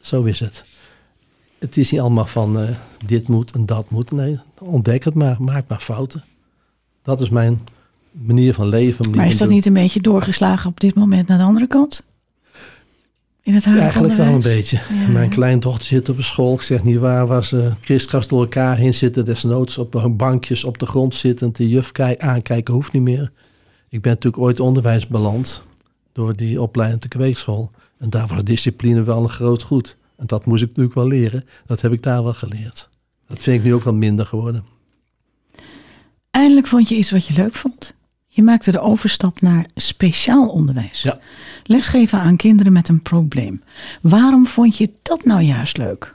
Zo 0.00 0.22
is 0.22 0.40
het. 0.40 0.64
Het 1.58 1.76
is 1.76 1.90
niet 1.90 2.00
allemaal 2.00 2.26
van 2.26 2.60
eh, 2.60 2.68
dit 3.06 3.28
moet 3.28 3.52
en 3.52 3.66
dat 3.66 3.90
moet. 3.90 4.10
Nee, 4.10 4.38
ontdek 4.58 5.04
het 5.04 5.14
maar. 5.14 5.42
Maak 5.42 5.68
maar 5.68 5.80
fouten. 5.80 6.24
Dat 7.02 7.20
is 7.20 7.28
mijn 7.28 7.60
manier 8.12 8.54
van 8.54 8.68
leven. 8.68 9.04
manier 9.04 9.16
Maar 9.16 9.26
is 9.26 9.38
dat 9.38 9.46
doen. 9.46 9.56
niet 9.56 9.66
een 9.66 9.72
beetje 9.72 10.00
doorgeslagen 10.00 10.70
op 10.70 10.80
dit 10.80 10.94
moment 10.94 11.28
naar 11.28 11.38
de 11.38 11.44
andere 11.44 11.66
kant? 11.66 12.04
In 13.42 13.54
het 13.54 13.64
huidige 13.64 13.90
Eigenlijk 13.90 14.22
wel 14.22 14.34
een 14.34 14.56
beetje. 14.56 14.80
Ja. 15.06 15.08
Mijn 15.12 15.30
kleindochter 15.30 15.86
zit 15.86 16.08
op 16.08 16.16
een 16.16 16.24
school. 16.24 16.54
Ik 16.54 16.62
zeg 16.62 16.84
niet 16.84 16.98
waar, 16.98 17.26
waar 17.26 17.44
ze 17.44 17.72
kriskras 17.80 18.28
door 18.28 18.40
elkaar 18.40 18.76
heen 18.76 18.94
zitten. 18.94 19.24
Desnoods 19.24 19.78
op 19.78 20.12
bankjes 20.16 20.64
op 20.64 20.78
de 20.78 20.86
grond 20.86 21.14
zittend. 21.14 21.56
De 21.56 21.68
juf 21.68 21.92
kijk, 21.92 22.20
aankijken 22.20 22.74
hoeft 22.74 22.92
niet 22.92 23.02
meer. 23.02 23.32
Ik 23.88 24.02
ben 24.02 24.12
natuurlijk 24.12 24.42
ooit 24.42 24.60
onderwijs 24.60 25.06
beland. 25.06 25.64
Door 26.12 26.36
die 26.36 26.62
opleiding 26.62 27.04
op 27.04 27.10
de 27.10 27.18
kweekschool. 27.18 27.70
En 27.98 28.10
daar 28.10 28.26
was 28.26 28.44
discipline 28.44 29.02
wel 29.02 29.22
een 29.22 29.28
groot 29.28 29.62
goed. 29.62 29.96
En 30.16 30.26
dat 30.26 30.44
moest 30.44 30.62
ik 30.62 30.68
natuurlijk 30.68 30.94
wel 30.94 31.06
leren. 31.06 31.44
Dat 31.66 31.80
heb 31.80 31.92
ik 31.92 32.02
daar 32.02 32.22
wel 32.22 32.34
geleerd. 32.34 32.88
Dat 33.26 33.42
vind 33.42 33.58
ik 33.58 33.64
nu 33.64 33.74
ook 33.74 33.82
wat 33.82 33.94
minder 33.94 34.26
geworden. 34.26 34.64
Eindelijk 36.30 36.66
vond 36.66 36.88
je 36.88 36.96
iets 36.96 37.10
wat 37.10 37.26
je 37.26 37.34
leuk 37.34 37.54
vond. 37.54 37.94
Je 38.40 38.46
maakte 38.46 38.70
de 38.70 38.80
overstap 38.80 39.40
naar 39.40 39.66
speciaal 39.74 40.48
onderwijs. 40.48 41.02
Ja. 41.02 41.18
Lesgeven 41.64 42.18
aan 42.18 42.36
kinderen 42.36 42.72
met 42.72 42.88
een 42.88 43.02
probleem. 43.02 43.62
Waarom 44.02 44.46
vond 44.46 44.76
je 44.76 44.90
dat 45.02 45.24
nou 45.24 45.40
juist 45.40 45.76
leuk? 45.76 46.14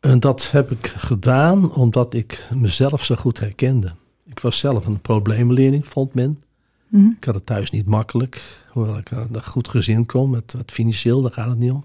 En 0.00 0.20
dat 0.20 0.50
heb 0.50 0.70
ik 0.70 0.86
gedaan 0.96 1.72
omdat 1.74 2.14
ik 2.14 2.48
mezelf 2.54 3.04
zo 3.04 3.14
goed 3.14 3.40
herkende. 3.40 3.94
Ik 4.24 4.38
was 4.38 4.58
zelf 4.58 4.86
een 4.86 5.00
probleemleerling, 5.00 5.88
vond 5.88 6.14
men. 6.14 6.42
Hm? 6.88 7.06
Ik 7.06 7.24
had 7.24 7.34
het 7.34 7.46
thuis 7.46 7.70
niet 7.70 7.86
makkelijk. 7.86 8.60
Hoewel 8.70 8.96
ik 8.96 9.10
een 9.10 9.44
goed 9.44 9.68
gezin 9.68 10.06
kom, 10.06 10.30
met 10.30 10.52
het 10.58 10.70
financieel, 10.70 11.22
daar 11.22 11.32
gaat 11.32 11.48
het 11.48 11.58
niet 11.58 11.72
om. 11.72 11.84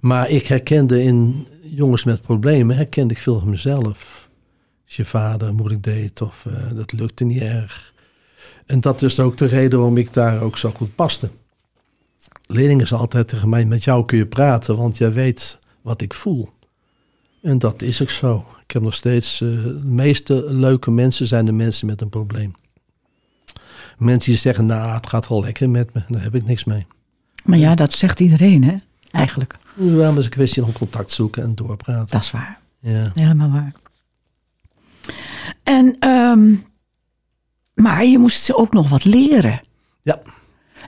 Maar 0.00 0.28
ik 0.30 0.46
herkende 0.46 1.02
in 1.02 1.46
jongens 1.62 2.04
met 2.04 2.20
problemen, 2.20 2.76
herkende 2.76 3.14
ik 3.14 3.20
veel 3.20 3.38
van 3.38 3.50
mezelf. 3.50 4.28
Als 4.84 4.96
je 4.96 5.04
vader 5.04 5.54
moeilijk 5.54 5.82
deed 5.82 6.20
of 6.22 6.46
eh, 6.46 6.74
dat 6.74 6.92
lukte 6.92 7.24
niet 7.24 7.42
erg. 7.42 7.96
En 8.68 8.80
dat 8.80 9.02
is 9.02 9.20
ook 9.20 9.36
de 9.36 9.46
reden 9.46 9.78
waarom 9.78 9.96
ik 9.96 10.12
daar 10.12 10.40
ook 10.40 10.58
zo 10.58 10.70
goed 10.74 10.94
paste. 10.94 11.30
Leerlingen 12.46 12.86
zeggen 12.86 12.98
altijd 12.98 13.28
tegen 13.28 13.48
mij, 13.48 13.64
met 13.64 13.84
jou 13.84 14.04
kun 14.04 14.18
je 14.18 14.26
praten, 14.26 14.76
want 14.76 14.98
jij 14.98 15.12
weet 15.12 15.58
wat 15.82 16.00
ik 16.00 16.14
voel. 16.14 16.50
En 17.42 17.58
dat 17.58 17.82
is 17.82 18.02
ook 18.02 18.10
zo. 18.10 18.46
Ik 18.62 18.70
heb 18.70 18.82
nog 18.82 18.94
steeds, 18.94 19.40
eh, 19.40 19.48
de 19.48 19.80
meeste 19.84 20.44
leuke 20.48 20.90
mensen 20.90 21.26
zijn 21.26 21.46
de 21.46 21.52
mensen 21.52 21.86
met 21.86 22.00
een 22.00 22.08
probleem. 22.08 22.52
Mensen 23.98 24.30
die 24.30 24.40
zeggen, 24.40 24.66
nou, 24.66 24.94
het 24.94 25.06
gaat 25.06 25.28
wel 25.28 25.40
lekker 25.40 25.70
met 25.70 25.94
me. 25.94 26.02
Daar 26.08 26.22
heb 26.22 26.34
ik 26.34 26.46
niks 26.46 26.64
mee. 26.64 26.86
Maar 27.44 27.58
ja, 27.58 27.74
dat 27.74 27.92
zegt 27.92 28.20
iedereen, 28.20 28.64
hè? 28.64 28.76
Eigenlijk. 29.10 29.54
Waarom 29.74 30.18
is 30.18 30.24
een 30.24 30.30
kwestie 30.30 30.62
van 30.62 30.72
contact 30.72 31.10
zoeken 31.10 31.42
en 31.42 31.54
doorpraten. 31.54 32.06
Dat 32.10 32.22
is 32.22 32.30
waar. 32.30 32.60
Ja. 32.80 33.10
Helemaal 33.14 33.50
waar. 33.50 33.72
En, 35.62 35.96
ehm, 35.98 36.54
maar 37.80 38.04
je 38.04 38.18
moest 38.18 38.42
ze 38.42 38.56
ook 38.56 38.72
nog 38.72 38.88
wat 38.88 39.04
leren. 39.04 39.60
Ja. 40.02 40.20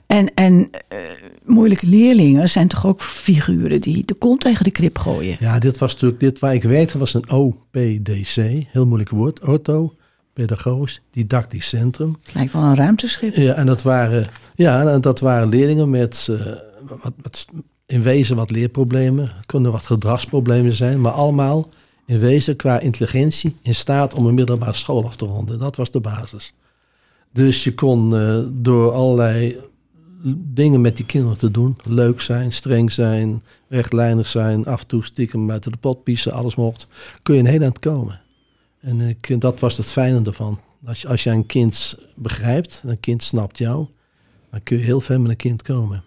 En, 0.05 0.33
en 0.33 0.69
eh, 0.87 0.97
moeilijke 1.43 1.87
leerlingen 1.87 2.49
zijn 2.49 2.67
toch 2.67 2.85
ook 2.85 3.01
figuren 3.01 3.81
die 3.81 4.05
de 4.05 4.13
kont 4.13 4.41
tegen 4.41 4.63
de 4.63 4.71
krip 4.71 4.97
gooien. 4.97 5.35
ja, 5.39 5.59
dit 5.59 5.77
was 5.77 5.93
natuurlijk, 5.93 6.21
dit 6.21 6.39
waar 6.39 6.53
ik 6.53 6.63
werkte 6.63 6.97
was 6.97 7.13
een 7.13 7.31
OPDC. 7.31 8.35
Heel 8.67 8.85
moeilijk 8.85 9.09
woord. 9.09 9.47
Ortho, 9.47 9.93
pedagogisch, 10.33 11.01
didactisch 11.11 11.67
centrum. 11.67 12.17
Het 12.23 12.33
lijkt 12.33 12.53
wel 12.53 12.61
een 12.61 12.75
ruimteschip. 12.75 13.35
Ja, 13.35 13.53
en 13.53 13.65
dat 13.65 13.81
waren, 13.81 14.27
ja, 14.55 14.99
dat 14.99 15.19
waren 15.19 15.49
leerlingen 15.49 15.89
met, 15.89 16.27
eh, 16.29 16.45
wat, 16.87 17.13
wat, 17.21 17.47
in 17.85 18.01
wezen 18.01 18.35
wat 18.35 18.51
leerproblemen. 18.51 19.31
Het 19.35 19.45
kunnen 19.45 19.71
wat 19.71 19.85
gedragsproblemen 19.85 20.73
zijn, 20.73 21.01
maar 21.01 21.11
allemaal 21.11 21.69
in 22.05 22.19
wezen 22.19 22.55
qua 22.55 22.79
intelligentie 22.79 23.55
in 23.61 23.75
staat 23.75 24.13
om 24.13 24.25
een 24.25 24.33
middelbare 24.33 24.73
school 24.73 25.05
af 25.05 25.15
te 25.15 25.25
ronden. 25.25 25.59
Dat 25.59 25.75
was 25.75 25.91
de 25.91 25.99
basis. 25.99 26.53
Dus 27.33 27.63
je 27.63 27.73
kon 27.73 28.15
eh, 28.15 28.39
door 28.51 28.91
allerlei 28.91 29.57
dingen 30.53 30.81
met 30.81 30.95
die 30.95 31.05
kinderen 31.05 31.37
te 31.37 31.51
doen, 31.51 31.77
leuk 31.83 32.21
zijn, 32.21 32.51
streng 32.51 32.91
zijn, 32.91 33.43
rechtlijnig 33.67 34.27
zijn, 34.27 34.65
af 34.65 34.81
en 34.81 34.87
toe 34.87 35.03
stiekem 35.03 35.47
buiten 35.47 35.71
de 35.71 35.77
pot 35.77 36.03
piezen, 36.03 36.31
alles 36.31 36.55
mocht, 36.55 36.87
kun 37.21 37.33
je 37.33 37.39
een 37.39 37.45
heel 37.45 37.61
eind 37.61 37.79
komen. 37.79 38.21
En 38.81 39.17
dat 39.39 39.59
was 39.59 39.77
het 39.77 39.85
fijne 39.85 40.21
ervan. 40.21 40.59
Als 40.85 41.01
je, 41.01 41.07
als 41.07 41.23
je 41.23 41.29
een 41.29 41.45
kind 41.45 41.97
begrijpt, 42.15 42.83
een 42.85 42.99
kind 42.99 43.23
snapt 43.23 43.57
jou, 43.57 43.87
dan 44.51 44.63
kun 44.63 44.77
je 44.77 44.83
heel 44.83 45.01
ver 45.01 45.21
met 45.21 45.31
een 45.31 45.37
kind 45.37 45.61
komen. 45.61 46.03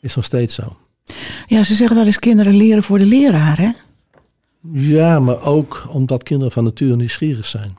Is 0.00 0.14
nog 0.14 0.24
steeds 0.24 0.54
zo. 0.54 0.76
Ja, 1.46 1.62
ze 1.62 1.74
zeggen 1.74 1.96
wel 1.96 2.06
eens 2.06 2.18
kinderen 2.18 2.54
leren 2.54 2.82
voor 2.82 2.98
de 2.98 3.06
leraar, 3.06 3.58
hè? 3.58 3.70
Ja, 4.72 5.20
maar 5.20 5.42
ook 5.42 5.86
omdat 5.88 6.22
kinderen 6.22 6.52
van 6.52 6.64
nature 6.64 6.96
nieuwsgierig 6.96 7.46
zijn. 7.46 7.76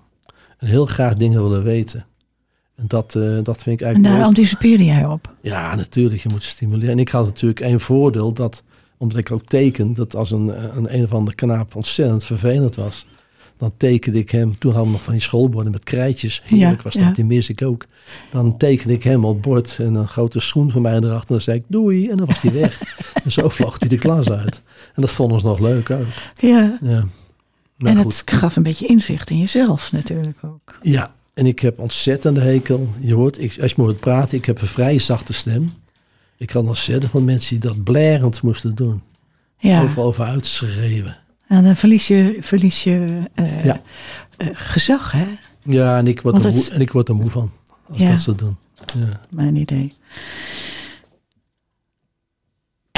En 0.57 0.67
heel 0.67 0.85
graag 0.85 1.15
dingen 1.15 1.43
willen 1.43 1.63
weten. 1.63 2.05
En 2.75 2.85
dat, 2.87 3.15
eh, 3.15 3.37
dat 3.43 3.63
vind 3.63 3.75
ik 3.75 3.79
En 3.79 3.85
eigenlijk... 3.85 4.15
daar 4.15 4.25
anticipeerde 4.25 4.85
jij 4.85 5.05
op. 5.05 5.33
Ja, 5.41 5.75
natuurlijk. 5.75 6.23
Je 6.23 6.29
moet 6.29 6.43
stimuleren. 6.43 6.91
En 6.91 6.99
ik 6.99 7.09
had 7.09 7.25
natuurlijk 7.25 7.59
één 7.59 7.79
voordeel 7.79 8.33
dat, 8.33 8.63
omdat 8.97 9.17
ik 9.17 9.31
ook 9.31 9.45
teken, 9.45 9.93
dat 9.93 10.15
als 10.15 10.31
een, 10.31 10.77
een, 10.77 10.93
een 10.95 11.03
of 11.03 11.13
andere 11.13 11.35
knaap 11.35 11.75
ontzettend 11.75 12.25
vervelend 12.25 12.75
was, 12.75 13.05
dan 13.57 13.73
tekende 13.77 14.19
ik 14.19 14.29
hem. 14.29 14.57
Toen 14.57 14.71
hadden 14.71 14.91
we 14.91 14.97
nog 14.97 15.03
van 15.03 15.13
die 15.13 15.21
schoolborden 15.21 15.71
met 15.71 15.83
krijtjes. 15.83 16.41
Heerlijk 16.45 16.77
Ja, 16.77 16.83
was 16.83 16.93
dat, 16.93 17.03
ja. 17.03 17.11
die 17.11 17.25
mis 17.25 17.49
ik 17.49 17.61
ook. 17.61 17.85
Dan 18.31 18.57
tekende 18.57 18.93
ik 18.93 19.03
hem 19.03 19.25
op 19.25 19.41
bord 19.41 19.77
en 19.79 19.95
een 19.95 20.07
grote 20.07 20.39
schoen 20.39 20.71
van 20.71 20.81
mij 20.81 20.97
erachter. 20.97 21.31
Dan 21.31 21.41
zei 21.41 21.57
ik 21.57 21.65
doei 21.67 22.09
en 22.09 22.17
dan 22.17 22.25
was 22.25 22.41
hij 22.41 22.53
weg. 22.53 22.81
en 23.23 23.31
zo 23.31 23.49
vloog 23.49 23.79
hij 23.79 23.87
de 23.87 23.97
klas 23.97 24.29
uit. 24.29 24.61
En 24.95 25.01
dat 25.01 25.11
vonden 25.11 25.39
ze 25.39 25.45
nog 25.45 25.59
leuk 25.59 25.89
ook. 25.89 26.05
Ja. 26.33 26.77
Ja. 26.81 27.05
Maar 27.77 27.91
en 27.91 27.97
goed. 27.97 28.17
het 28.17 28.31
gaf 28.31 28.55
een 28.55 28.63
beetje 28.63 28.85
inzicht 28.85 29.29
in 29.29 29.39
jezelf 29.39 29.91
natuurlijk 29.91 30.37
ook. 30.41 30.77
Ja, 30.81 31.13
en 31.33 31.45
ik 31.45 31.59
heb 31.59 31.79
ontzettende 31.79 32.39
hekel. 32.41 32.87
Je 32.99 33.13
hoort, 33.13 33.39
ik, 33.41 33.57
als 33.61 33.71
je 33.71 33.75
me 33.77 33.83
hoort 33.83 33.99
praten, 33.99 34.37
ik 34.37 34.45
heb 34.45 34.61
een 34.61 34.67
vrij 34.67 34.99
zachte 34.99 35.33
stem. 35.33 35.73
Ik 36.37 36.49
had 36.49 36.65
ontzettend 36.67 37.11
van 37.11 37.23
mensen 37.23 37.59
die 37.59 37.69
dat 37.69 37.83
blerend 37.83 38.41
moesten 38.41 38.75
doen. 38.75 39.01
Ja. 39.57 39.81
Overal 39.81 40.05
over 40.05 40.25
uitschreeuwen. 40.25 41.17
En 41.47 41.63
dan 41.63 41.75
verlies 41.75 42.07
je, 42.07 42.37
verlies 42.39 42.83
je 42.83 43.17
eh, 43.33 43.65
Ja. 43.65 43.81
eh, 44.37 44.47
gezag, 44.53 45.11
hè? 45.11 45.25
Ja, 45.63 45.97
en 45.97 46.07
ik 46.07 46.21
word, 46.21 46.33
Want 46.33 46.45
er 46.45 46.51
het- 46.53 46.63
moe, 46.67 46.73
en 46.75 46.81
ik 46.81 46.91
word 46.91 47.09
er 47.09 47.15
moe 47.15 47.29
van. 47.29 47.51
Als 47.89 47.97
Ja. 47.97 48.09
dat 48.09 48.19
ze 48.19 48.35
doen. 48.35 48.57
Ja. 48.95 49.21
Mijn 49.29 49.55
idee. 49.55 49.93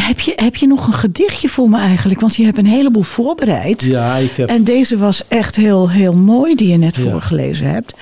Heb 0.06 0.20
je, 0.20 0.34
heb 0.36 0.56
je 0.56 0.68
nog 0.68 0.88
een 0.88 0.94
gedichtje 0.94 1.50
voor 1.50 1.70
me 1.70 1.78
eigenlijk? 1.78 2.20
Want 2.20 2.36
je 2.36 2.44
hebt 2.44 2.58
een 2.58 2.66
heleboel 2.66 3.02
voorbereid. 3.04 3.82
ja, 3.82 4.16
ik 4.16 4.32
heb... 4.32 4.50
En 4.50 4.64
deze 4.64 4.98
was 4.98 5.28
echt 5.28 5.56
heel, 5.56 5.90
heel 5.90 6.14
mooi 6.14 6.56
die 6.56 6.68
je 6.68 6.78
net 6.78 6.96
Ja. 6.96 7.02
voorgelezen 7.02 7.68
hebt. 7.68 7.96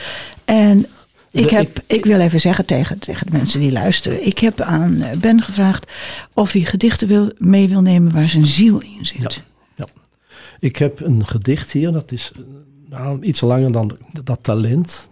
En 0.46 0.86
ik, 1.32 1.50
heb, 1.50 1.80
ik, 1.88 2.06
wil 2.06 2.20
even 2.20 2.40
zeggen 2.40 2.66
tegen, 2.66 3.00
tegen 3.00 3.32
de 3.32 3.38
mensen 3.38 3.60
die 3.60 3.72
luisteren. 3.72 4.26
Ik 4.26 4.40
heb 4.40 4.62
aan 4.62 5.02
eh, 5.02 5.18
Ben 5.18 5.42
gevraagd 5.42 5.92
of 6.34 6.52
hij 6.52 6.62
gedichten 6.62 7.08
wil, 7.08 7.32
mee 7.38 7.70
wil 7.70 7.82
nemen 7.82 8.14
waar 8.14 8.30
zijn 8.30 8.46
ziel 8.46 8.80
in 8.80 9.06
zit. 9.06 9.44
Ik 10.60 10.76
heb 10.76 11.00
een 11.00 11.28
gedicht 11.28 11.72
hier, 11.72 11.92
dat 11.92 12.12
is 12.12 12.32
eh, 12.36 12.42
nou, 12.90 13.22
iets 13.22 13.42
langer 13.42 13.72
dan 13.72 13.98
dat 14.24 14.44
talent. 14.44 15.10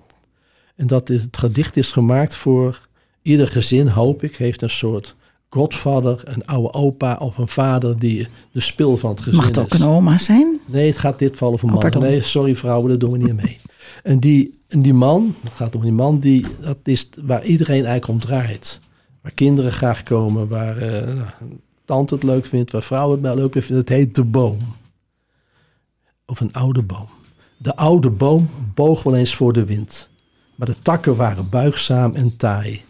En 0.75 0.87
dat 0.87 1.09
is, 1.09 1.21
het 1.21 1.37
gedicht 1.37 1.77
is 1.77 1.91
gemaakt 1.91 2.35
voor 2.35 2.87
ieder 3.21 3.47
gezin, 3.47 3.87
hoop 3.87 4.23
ik, 4.23 4.35
heeft 4.35 4.61
een 4.61 4.69
soort 4.69 5.15
godvader, 5.55 6.21
een 6.23 6.45
oude 6.45 6.73
opa 6.73 7.15
of 7.15 7.37
een 7.37 7.47
vader 7.47 7.99
die 7.99 8.27
de 8.51 8.59
spil 8.59 8.97
van 8.97 9.09
het 9.09 9.19
gezin 9.21 9.35
Mag 9.39 9.45
het 9.47 9.57
ook 9.57 9.73
is. 9.73 9.79
een 9.79 9.87
oma 9.87 10.17
zijn? 10.17 10.59
Nee, 10.67 10.87
het 10.87 10.97
gaat 10.97 11.19
dit 11.19 11.31
geval 11.31 11.51
over 11.51 11.65
Oh, 11.65 11.71
man. 11.71 11.81
pardon. 11.81 12.01
nee, 12.01 12.21
sorry 12.21 12.55
vrouwen, 12.55 12.89
dat 12.89 12.99
doen 12.99 13.11
we 13.11 13.17
niet 13.17 13.35
mee. 13.41 13.59
En 14.03 14.19
die, 14.19 14.59
en 14.67 14.81
die 14.81 14.93
man, 14.93 15.35
het 15.43 15.53
gaat 15.53 15.75
om 15.75 15.81
die 15.81 15.91
man, 15.91 16.19
die, 16.19 16.45
dat 16.61 16.77
is 16.83 17.09
waar 17.23 17.43
iedereen 17.43 17.85
eigenlijk 17.85 18.07
om 18.07 18.19
draait. 18.19 18.79
Waar 19.21 19.31
kinderen 19.31 19.71
graag 19.71 20.03
komen, 20.03 20.47
waar 20.47 20.77
eh, 20.77 21.15
nou, 21.15 21.27
tante 21.85 22.13
het 22.13 22.23
leuk 22.23 22.45
vindt, 22.45 22.71
waar 22.71 22.81
vrouwen 22.83 23.11
het 23.17 23.21
wel 23.25 23.35
leuk 23.35 23.51
vinden. 23.53 23.77
Het 23.77 23.89
heet 23.89 24.15
de 24.15 24.23
boom. 24.23 24.59
Of 26.25 26.39
een 26.39 26.53
oude 26.53 26.81
boom. 26.81 27.07
De 27.57 27.75
oude 27.75 28.09
boom 28.09 28.49
boog 28.73 29.03
wel 29.03 29.15
eens 29.15 29.35
voor 29.35 29.53
de 29.53 29.65
wind. 29.65 30.09
Maar 30.55 30.67
de 30.67 30.81
takken 30.81 31.15
waren 31.15 31.49
buigzaam 31.49 32.15
en 32.15 32.37
taai. 32.37 32.81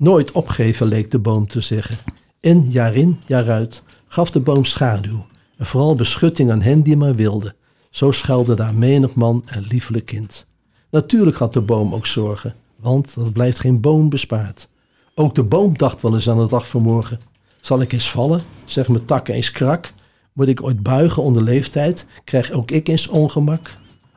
Nooit 0.00 0.32
opgeven 0.32 0.86
leek 0.86 1.10
de 1.10 1.18
boom 1.18 1.46
te 1.46 1.60
zeggen. 1.60 1.98
En 2.40 2.70
jaar 2.70 2.94
in, 2.94 3.20
jaar 3.26 3.50
uit 3.50 3.82
gaf 4.08 4.30
de 4.30 4.40
boom 4.40 4.64
schaduw. 4.64 5.26
En 5.56 5.66
vooral 5.66 5.94
beschutting 5.94 6.50
aan 6.50 6.62
hen 6.62 6.82
die 6.82 6.96
maar 6.96 7.14
wilden. 7.14 7.54
Zo 7.90 8.10
schuilde 8.10 8.54
daar 8.54 8.74
menig 8.74 9.14
man 9.14 9.42
en 9.46 9.62
liefelijk 9.62 10.06
kind. 10.06 10.46
Natuurlijk 10.90 11.36
had 11.36 11.52
de 11.52 11.60
boom 11.60 11.94
ook 11.94 12.06
zorgen, 12.06 12.54
want 12.76 13.14
dat 13.14 13.32
blijft 13.32 13.58
geen 13.58 13.80
boom 13.80 14.08
bespaard. 14.08 14.68
Ook 15.14 15.34
de 15.34 15.42
boom 15.44 15.78
dacht 15.78 16.02
wel 16.02 16.14
eens 16.14 16.30
aan 16.30 16.40
de 16.40 16.48
dag 16.48 16.68
van 16.68 16.82
morgen. 16.82 17.20
Zal 17.60 17.80
ik 17.80 17.92
eens 17.92 18.10
vallen? 18.10 18.42
Zeg 18.64 18.88
mijn 18.88 19.04
takken 19.04 19.34
eens 19.34 19.50
krak? 19.50 19.92
Moet 20.32 20.48
ik 20.48 20.62
ooit 20.62 20.82
buigen 20.82 21.22
onder 21.22 21.42
leeftijd? 21.42 22.06
Krijg 22.24 22.50
ook 22.50 22.70
ik 22.70 22.88
eens 22.88 23.06
ongemak? 23.06 23.76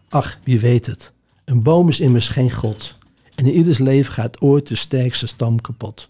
Ach, 0.09 0.39
wie 0.43 0.59
weet 0.59 0.85
het. 0.85 1.11
Een 1.45 1.63
boom 1.63 1.89
is 1.89 1.99
immers 1.99 2.27
geen 2.27 2.51
god. 2.51 2.97
En 3.35 3.45
in 3.45 3.53
ieders 3.53 3.77
leven 3.77 4.13
gaat 4.13 4.41
ooit 4.41 4.67
de 4.67 4.75
sterkste 4.75 5.27
stam 5.27 5.61
kapot. 5.61 6.09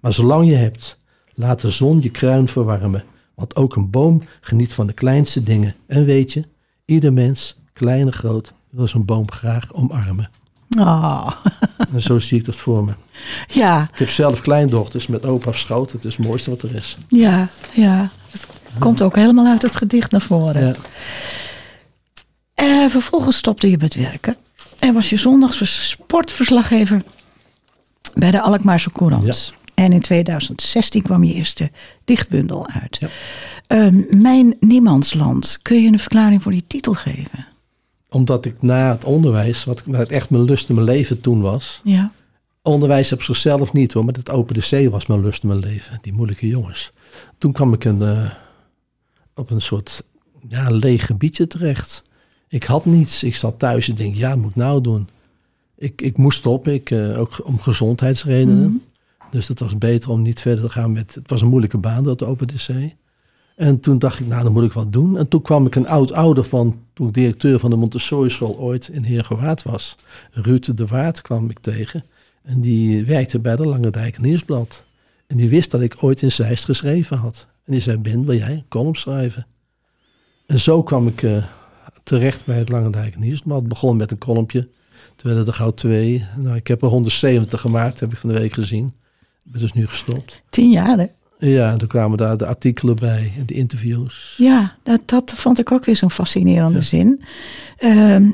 Maar 0.00 0.12
zolang 0.12 0.48
je 0.48 0.54
hebt, 0.54 0.96
laat 1.34 1.60
de 1.60 1.70
zon 1.70 2.02
je 2.02 2.10
kruin 2.10 2.48
verwarmen. 2.48 3.04
Want 3.34 3.56
ook 3.56 3.76
een 3.76 3.90
boom 3.90 4.22
geniet 4.40 4.74
van 4.74 4.86
de 4.86 4.92
kleinste 4.92 5.42
dingen. 5.42 5.74
En 5.86 6.04
weet 6.04 6.32
je, 6.32 6.44
ieder 6.84 7.12
mens, 7.12 7.56
klein 7.72 8.06
en 8.06 8.12
groot, 8.12 8.52
wil 8.70 8.86
zijn 8.86 9.04
boom 9.04 9.30
graag 9.30 9.72
omarmen. 9.72 10.30
Oh, 10.78 11.30
En 11.92 12.00
zo 12.00 12.18
zie 12.18 12.38
ik 12.38 12.44
dat 12.44 12.56
voor 12.56 12.84
me. 12.84 12.92
ja, 13.46 13.88
Ik 13.92 13.98
heb 13.98 14.08
zelf 14.10 14.40
kleindochters 14.40 15.06
met 15.06 15.24
opa 15.24 15.48
op 15.48 15.56
schoot. 15.56 15.92
Het 15.92 16.04
is 16.04 16.16
het 16.16 16.26
mooiste 16.26 16.50
wat 16.50 16.62
er 16.62 16.74
is. 16.74 16.98
ja, 17.08 17.48
ja. 17.74 18.10
Het 18.30 18.48
komt 18.78 19.02
ook 19.02 19.14
helemaal 19.16 19.46
uit 19.46 19.62
het 19.62 19.76
gedicht 19.76 20.10
naar 20.10 20.20
voren. 20.20 20.66
Ja. 20.66 20.74
Eh, 22.54 22.90
vervolgens 22.90 23.36
stopte 23.36 23.70
je 23.70 23.76
met 23.80 23.94
werken. 23.94 24.36
En 24.78 24.94
was 24.94 25.10
je 25.10 25.16
zondags 25.16 25.56
vers- 25.56 25.88
sportverslaggever 25.90 27.02
bij 28.14 28.30
de 28.30 28.40
Alkmaarse 28.40 28.92
Courant. 28.92 29.54
En 29.74 29.92
in 29.92 30.00
2016 30.00 31.02
kwam 31.02 31.24
je 31.24 31.34
eerste 31.34 31.70
dichtbundel 32.04 32.68
uit. 32.68 32.96
Ja. 33.00 33.08
Ehm, 33.66 34.22
Mijn 34.22 34.56
Niemandsland. 34.60 35.58
Kun 35.62 35.82
je 35.82 35.88
een 35.92 35.98
verklaring 35.98 36.42
voor 36.42 36.52
die 36.52 36.64
titel 36.66 36.92
geven? 36.94 37.46
Omdat 38.08 38.44
ik 38.44 38.62
na 38.62 38.90
het 38.90 39.04
onderwijs, 39.04 39.64
wat, 39.64 39.82
wat 39.86 40.08
echt 40.10 40.30
mijn 40.30 40.42
lust 40.42 40.68
in 40.68 40.74
mijn 40.74 40.86
leven 40.86 41.20
toen 41.20 41.40
was. 41.40 41.80
Ja. 41.84 42.12
Onderwijs 42.62 43.12
op 43.12 43.22
zichzelf 43.22 43.72
niet 43.72 43.92
hoor, 43.92 44.04
maar 44.04 44.14
het 44.14 44.30
Open 44.30 44.54
de 44.54 44.60
Zee 44.60 44.90
was 44.90 45.06
mijn 45.06 45.20
lust 45.22 45.42
in 45.42 45.48
mijn 45.48 45.60
leven. 45.60 45.98
Die 46.02 46.12
moeilijke 46.12 46.46
jongens. 46.46 46.92
Toen 47.38 47.52
kwam 47.52 47.72
ik 47.72 47.84
een, 47.84 48.02
eh, 48.02 48.30
op 49.34 49.50
een 49.50 49.60
soort 49.60 50.02
ja, 50.48 50.70
leeg 50.70 51.06
gebiedje 51.06 51.46
terecht. 51.46 52.02
Ik 52.54 52.64
had 52.64 52.84
niets. 52.84 53.22
Ik 53.22 53.36
zat 53.36 53.58
thuis 53.58 53.88
en 53.88 53.94
denk, 53.94 54.14
ja, 54.14 54.36
moet 54.36 54.50
ik 54.50 54.56
nou 54.56 54.80
doen? 54.80 55.08
Ik, 55.76 56.02
ik 56.02 56.16
moest 56.16 56.38
stoppen, 56.38 56.72
ik, 56.72 56.90
eh, 56.90 57.20
ook 57.20 57.40
om 57.44 57.58
gezondheidsredenen. 57.58 58.82
Dus 59.30 59.48
het 59.48 59.60
was 59.60 59.78
beter 59.78 60.10
om 60.10 60.22
niet 60.22 60.40
verder 60.40 60.64
te 60.64 60.70
gaan 60.70 60.92
met... 60.92 61.14
Het 61.14 61.30
was 61.30 61.40
een 61.40 61.48
moeilijke 61.48 61.78
baan, 61.78 62.04
dat 62.04 62.22
Open 62.22 62.48
Zee. 62.60 62.96
En 63.56 63.80
toen 63.80 63.98
dacht 63.98 64.20
ik, 64.20 64.26
nou, 64.26 64.42
dan 64.42 64.52
moet 64.52 64.64
ik 64.64 64.72
wat 64.72 64.92
doen. 64.92 65.18
En 65.18 65.28
toen 65.28 65.42
kwam 65.42 65.66
ik 65.66 65.74
een 65.74 65.88
oud-ouder 65.88 66.44
van, 66.44 66.78
toen 66.92 67.08
ik 67.08 67.14
directeur 67.14 67.58
van 67.58 67.70
de 67.70 67.76
Montessori 67.76 68.30
school 68.30 68.58
ooit 68.58 68.88
in 68.88 69.02
Heergewaard 69.02 69.62
was. 69.62 69.96
Ruud 70.30 70.76
de 70.76 70.86
Waard 70.86 71.22
kwam 71.22 71.50
ik 71.50 71.58
tegen. 71.58 72.04
En 72.42 72.60
die 72.60 73.04
werkte 73.04 73.38
bij 73.38 73.56
de 73.56 73.66
Lange 73.66 73.90
Dijk 73.90 74.18
Nieuwsblad. 74.18 74.84
En 75.26 75.36
die 75.36 75.48
wist 75.48 75.70
dat 75.70 75.80
ik 75.80 75.96
ooit 76.00 76.22
in 76.22 76.32
Zeist 76.32 76.64
geschreven 76.64 77.16
had. 77.16 77.46
En 77.64 77.72
die 77.72 77.80
zei, 77.80 77.96
Ben, 77.96 78.26
wil 78.26 78.36
jij 78.36 78.52
een 78.52 78.68
column 78.68 78.96
schrijven? 78.96 79.46
En 80.46 80.60
zo 80.60 80.82
kwam 80.82 81.06
ik 81.06 81.22
eh, 81.22 81.44
terecht 82.04 82.44
bij 82.44 82.58
het 82.58 82.68
Lange 82.68 82.90
Dijk 82.90 83.18
Nieuwsblad. 83.18 83.58
Het 83.58 83.68
begon 83.68 83.96
met 83.96 84.10
een 84.10 84.18
columnpje. 84.18 84.60
Toen 85.16 85.32
werden 85.32 85.46
er 85.46 85.52
gauw 85.52 85.70
twee. 85.70 86.24
Nou, 86.36 86.56
ik 86.56 86.66
heb 86.66 86.82
er 86.82 86.88
170 86.88 87.60
gemaakt, 87.60 88.00
heb 88.00 88.12
ik 88.12 88.18
van 88.18 88.28
de 88.28 88.38
week 88.38 88.52
gezien. 88.52 88.86
Ik 89.44 89.52
ben 89.52 89.60
dus 89.60 89.72
nu 89.72 89.86
gestopt. 89.86 90.40
Tien 90.50 90.70
jaar, 90.70 90.98
hè? 90.98 91.06
Ja, 91.38 91.70
en 91.70 91.78
toen 91.78 91.88
kwamen 91.88 92.18
daar 92.18 92.36
de 92.36 92.46
artikelen 92.46 92.96
bij 92.96 93.32
en 93.38 93.46
de 93.46 93.54
interviews. 93.54 94.34
Ja, 94.36 94.76
dat, 94.82 95.00
dat 95.04 95.32
vond 95.36 95.58
ik 95.58 95.72
ook 95.72 95.84
weer 95.84 95.96
zo'n 95.96 96.10
fascinerende 96.10 96.82
zin. 96.82 97.22
Ehm, 97.76 98.30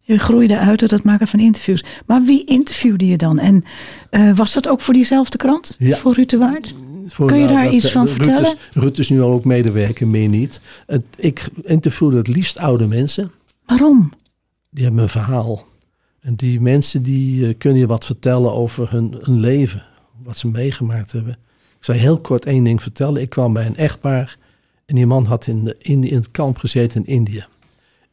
je 0.00 0.18
groeide 0.18 0.58
uit 0.58 0.80
uit 0.80 0.90
het 0.90 1.02
maken 1.02 1.26
van 1.26 1.40
interviews. 1.40 1.84
Maar 2.06 2.22
wie 2.22 2.44
interviewde 2.44 3.06
je 3.06 3.16
dan? 3.16 3.38
En 3.38 3.64
eh, 4.10 4.36
was 4.36 4.52
dat 4.52 4.68
ook 4.68 4.80
voor 4.80 4.94
diezelfde 4.94 5.36
krant? 5.36 5.74
Ja. 5.78 5.96
Voor 5.96 6.14
Ruud 6.14 6.30
de 6.30 6.36
Waard? 6.36 6.74
Voor- 7.08 7.26
Kun 7.26 7.38
je 7.38 7.44
nou, 7.44 7.54
daar 7.56 7.64
dat- 7.64 7.72
iets 7.72 7.92
van 7.92 8.04
Ruud 8.04 8.14
vertellen? 8.14 8.54
Is, 8.54 8.56
Ruud 8.72 8.98
is 8.98 9.10
nu 9.10 9.20
al 9.20 9.32
ook 9.32 9.44
medewerker, 9.44 10.06
meer 10.08 10.28
niet. 10.28 10.60
Het, 10.86 11.04
ik 11.16 11.48
interviewde 11.62 12.16
het 12.16 12.28
liefst 12.28 12.58
oude 12.58 12.86
mensen. 12.86 13.30
Waarom? 13.66 14.12
Die 14.70 14.84
hebben 14.84 15.02
een 15.02 15.08
verhaal. 15.08 15.66
En 16.20 16.34
die 16.34 16.60
mensen 16.60 17.02
die 17.02 17.46
eh, 17.46 17.54
kunnen 17.58 17.78
je 17.78 17.86
wat 17.86 18.04
vertellen 18.04 18.52
over 18.52 18.90
hun, 18.90 19.18
hun 19.20 19.40
leven. 19.40 19.84
Wat 20.22 20.38
ze 20.38 20.48
meegemaakt 20.48 21.12
hebben. 21.12 21.38
Ik 21.80 21.86
je 21.86 21.92
heel 21.92 22.18
kort 22.20 22.44
één 22.44 22.64
ding 22.64 22.82
vertellen. 22.82 23.22
Ik 23.22 23.30
kwam 23.30 23.52
bij 23.52 23.66
een 23.66 23.76
echtpaar. 23.76 24.38
En 24.86 24.94
die 24.94 25.06
man 25.06 25.24
had 25.26 25.46
in, 25.46 25.64
de, 25.64 25.76
in, 25.78 26.04
in 26.04 26.14
het 26.16 26.30
kamp 26.30 26.58
gezeten 26.58 27.04
in 27.04 27.14
Indië. 27.14 27.46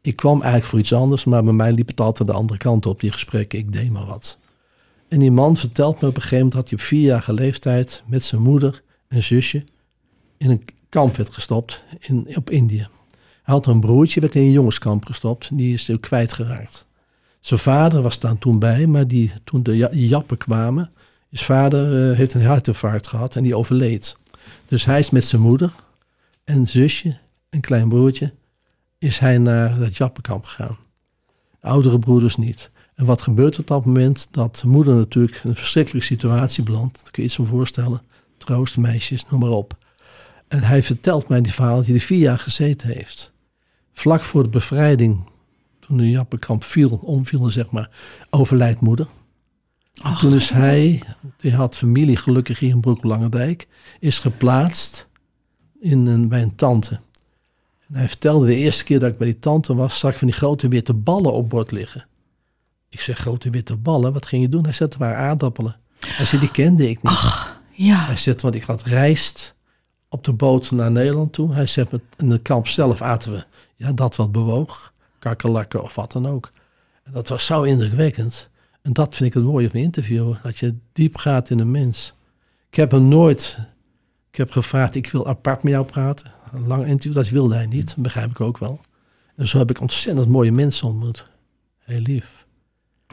Ik 0.02 0.16
kwam 0.16 0.42
eigenlijk 0.42 0.66
voor 0.66 0.80
iets 0.80 0.94
anders. 0.94 1.24
Maar 1.25 1.44
bij 1.44 1.54
mij 1.54 1.72
liep 1.72 1.88
het 1.88 2.02
altijd 2.02 2.30
de 2.30 2.36
andere 2.36 2.60
kant 2.60 2.86
op. 2.86 3.00
Die 3.00 3.12
gesprekken. 3.12 3.60
Ik 3.60 3.74
deed 3.74 3.92
maar 3.92 4.06
wat. 4.06 4.38
En 5.08 5.20
die 5.20 5.32
man 5.32 5.58
vertelt 5.58 6.02
me 6.02 6.08
op 6.08 6.16
een 6.16 6.22
gegeven 6.22 6.38
moment... 6.38 6.54
dat 6.54 6.70
hij 6.70 6.80
op 6.80 6.86
vierjarige 6.86 7.34
leeftijd 7.34 8.04
met 8.08 8.24
zijn 8.24 8.42
moeder 8.42 8.84
en 9.08 9.24
zusje... 9.24 9.64
in 10.38 10.50
een 10.50 10.66
kamp 10.90 11.16
werd 11.16 11.34
gestopt 11.34 11.84
in, 12.00 12.28
op 12.36 12.50
Indië. 12.50 12.88
Hij 13.44 13.54
had 13.54 13.66
een 13.68 13.80
broertje, 13.80 14.20
werd 14.20 14.36
in 14.36 14.42
een 14.42 14.52
jongenskamp 14.52 15.06
gestopt. 15.06 15.58
Die 15.58 15.74
is 15.74 15.92
kwijtgeraakt. 16.00 16.86
Zijn 17.40 17.60
vader 17.60 18.02
was 18.02 18.20
daar 18.20 18.38
toen 18.38 18.60
bij, 18.60 18.88
maar 18.88 19.08
die, 19.08 19.32
toen 19.44 19.64
de 19.64 19.76
ja- 19.76 19.90
jappen 19.92 20.38
kwamen... 20.38 20.92
Is 21.30 21.44
vader 21.44 22.12
eh, 22.12 22.18
heeft 22.18 22.34
een 22.34 22.46
hartinfarct 22.46 23.08
gehad 23.08 23.36
en 23.36 23.44
die 23.44 23.56
overleed. 23.56 24.18
Dus 24.66 24.86
hij 24.86 25.00
is 25.00 25.10
met 25.10 25.26
zijn 25.26 25.42
moeder 25.42 25.74
en 26.44 26.68
zusje 26.68 27.18
en 27.50 27.62
klein 27.62 27.90
broertje... 27.90 28.34
is 28.98 29.20
hij 29.20 29.38
naar 29.38 29.80
dat 29.80 29.98
jappenkamp 29.98 30.46
gegaan. 30.46 30.78
Oudere 31.62 32.00
broeders 32.00 32.36
niet. 32.36 32.70
En 32.96 33.06
wat 33.06 33.22
gebeurt 33.22 33.60
op 33.60 33.68
dat 33.68 33.86
moment? 33.86 34.28
Dat 34.32 34.60
de 34.62 34.68
moeder 34.68 34.96
natuurlijk 34.96 35.40
in 35.44 35.50
een 35.50 35.56
verschrikkelijke 35.56 36.08
situatie 36.08 36.64
belandt. 36.64 37.02
Daar 37.02 37.12
kun 37.12 37.24
je 37.24 37.28
iets 37.28 37.38
van 37.38 37.46
voorstellen. 37.46 38.02
Troost, 38.46 38.78
meisjes, 38.78 39.25
noem 39.30 39.40
maar 39.40 39.50
op. 39.50 39.78
En 40.48 40.64
hij 40.64 40.84
vertelt 40.84 41.28
mij 41.28 41.42
die 41.42 41.54
verhaal 41.54 41.75
dat 41.75 41.86
hij 41.86 41.96
er 41.96 42.02
vier 42.02 42.20
jaar 42.20 42.40
gezeten 42.40 42.90
heeft. 42.90 43.34
Vlak 43.94 44.22
voor 44.22 44.44
de 44.44 44.50
bevrijding, 44.50 45.30
toen 45.80 45.98
de 45.98 46.10
Jappenkamp 46.10 46.64
viel, 46.64 47.00
omviel, 47.04 47.50
zeg 47.50 47.70
maar, 47.70 47.90
overlijdt 48.30 48.82
moeder. 48.82 49.08
En 50.04 50.16
toen 50.16 50.34
is 50.34 50.50
hij, 50.50 51.02
die 51.38 51.56
had 51.56 51.78
familie 51.78 52.18
gelukkig 52.18 52.60
hier 52.60 52.70
in 52.70 52.80
Broek 52.80 53.04
Langendijk, 53.04 53.68
is 54.00 54.20
geplaatst 54.20 55.08
in 55.80 56.06
een, 56.06 56.28
bij 56.28 56.42
een 56.42 56.56
tante. 56.56 57.00
En 57.88 57.96
hij 57.96 58.08
vertelde 58.08 58.46
de 58.46 58.56
eerste 58.56 58.84
keer 58.84 59.00
dat 59.00 59.12
ik 59.12 59.18
bij 59.18 59.28
die 59.28 59.40
tante 59.40 59.75
was, 59.75 60.00
zag 60.00 60.12
ik 60.12 60.18
van 60.18 60.28
die 60.28 60.38
grote 60.38 60.68
witte 60.68 60.94
ballen 60.94 61.34
op 61.34 61.50
bord 61.50 61.72
liggen. 61.72 62.08
Ik 62.90 63.02
zeg, 63.02 63.18
grote 63.18 63.50
witte 63.50 63.75
ballen, 63.75 64.14
wat 64.14 64.25
ging 64.25 64.42
je 64.42 64.50
doen? 64.50 64.64
Hij 64.64 64.74
het 64.78 64.98
waren 64.98 65.18
aardappelen. 65.18 65.75
Hij 66.00 66.25
zei, 66.25 66.42
die 66.42 66.52
kende 66.52 66.90
ik 66.90 67.04
niet. 67.04 67.12
Ach, 67.12 67.55
ja. 67.75 68.05
Hij 68.05 68.17
zegt, 68.17 68.41
want 68.41 68.55
ik 68.55 68.63
had 68.63 68.84
rijst 68.84 69.55
op 70.10 70.24
de 70.24 70.34
boot 70.34 70.72
naar 70.72 70.91
Nederland 70.91 71.34
toe. 71.34 71.53
Hij 71.53 71.65
zegt, 71.65 71.91
in 72.17 72.29
de 72.29 72.39
kamp 72.39 72.67
zelf 72.67 73.01
aten 73.01 73.32
we 73.32 73.46
ja, 73.75 73.91
dat 73.91 74.15
wat 74.15 74.32
bewoog. 74.32 74.94
Kakkerlakken 75.20 75.84
of 75.84 75.96
wat 75.96 76.12
dan 76.12 76.27
ook. 76.27 76.51
En 77.03 77.13
dat 77.13 77.29
was 77.29 77.46
zo 77.46 77.63
indrukwekkend. 77.63 78.50
En 78.82 78.94
dat 78.94 79.15
vind 79.15 79.29
ik 79.29 79.36
het 79.36 79.44
mooie 79.44 79.70
van 79.70 79.79
interviewen. 79.79 80.39
Dat 80.44 80.58
je 80.58 80.75
diep 80.94 81.17
gaat 81.17 81.50
in 81.50 81.60
een 81.60 81.72
mens. 81.72 82.13
Ik 82.70 82.75
heb 82.75 82.91
hem 82.91 83.08
nooit... 83.08 83.58
Ik 84.29 84.41
heb 84.41 84.51
gevraagd, 84.51 84.96
ik 84.96 85.12
wil 85.12 85.27
apart 85.27 85.63
met 85.63 85.72
jou 85.74 85.86
praten. 85.86 86.32
Een 86.53 86.67
lang 86.67 86.86
interview, 86.86 87.13
dat 87.13 87.29
wilde 87.29 87.55
hij 87.55 87.65
niet. 87.65 87.96
Begrijp 87.98 88.29
ik 88.29 88.41
ook 88.41 88.58
wel. 88.58 88.79
En 89.36 89.48
zo 89.48 89.58
heb 89.58 89.70
ik 89.70 89.82
ontzettend 89.82 90.27
mooie 90.27 90.51
mensen 90.51 90.88
ontmoet. 90.88 91.27
Heel 91.79 92.00
lief. 92.00 92.46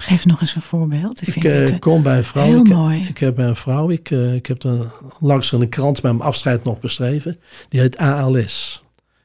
Geef 0.02 0.26
nog 0.26 0.40
eens 0.40 0.54
een 0.54 0.62
voorbeeld. 0.62 1.20
Ik, 1.20 1.26
Ik 1.26 1.32
vind 1.32 1.44
eh, 1.44 1.68
eh, 1.68 1.78
kom 1.78 2.02
bij 2.02 2.16
een 2.16 2.24
vrouw. 2.24 2.44
heel 2.44 2.60
ik, 2.64 2.68
mooi. 2.68 3.06
Ik 3.08 3.18
heb 3.18 3.38
een 3.38 3.56
vrouw. 3.56 3.90
Ik, 3.90 4.10
eh, 4.10 4.34
ik 4.34 4.46
heb 4.46 4.62
er 4.62 4.92
langs 5.20 5.52
in 5.52 5.60
de 5.60 5.68
krant 5.68 6.00
bij 6.00 6.12
mijn 6.12 6.28
afscheid 6.28 6.64
nog 6.64 6.80
beschreven. 6.80 7.40
Die 7.68 7.80
heet 7.80 7.96
ALS. 7.96 8.82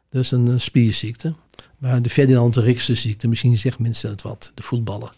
Dat 0.10 0.22
is 0.24 0.32
een, 0.32 0.48
eh, 0.48 0.54
spierziekte. 0.58 1.34
Maar 1.78 2.02
de 2.02 2.10
Ferdinand 2.10 2.56
Rikse 2.56 2.96
ziekte. 2.96 3.28
Misschien 3.28 3.58
zegt 3.58 3.80
mensen 3.80 4.10
het 4.10 4.22
wat. 4.22 4.52
De 4.56 4.64
voetballer. 4.64 5.14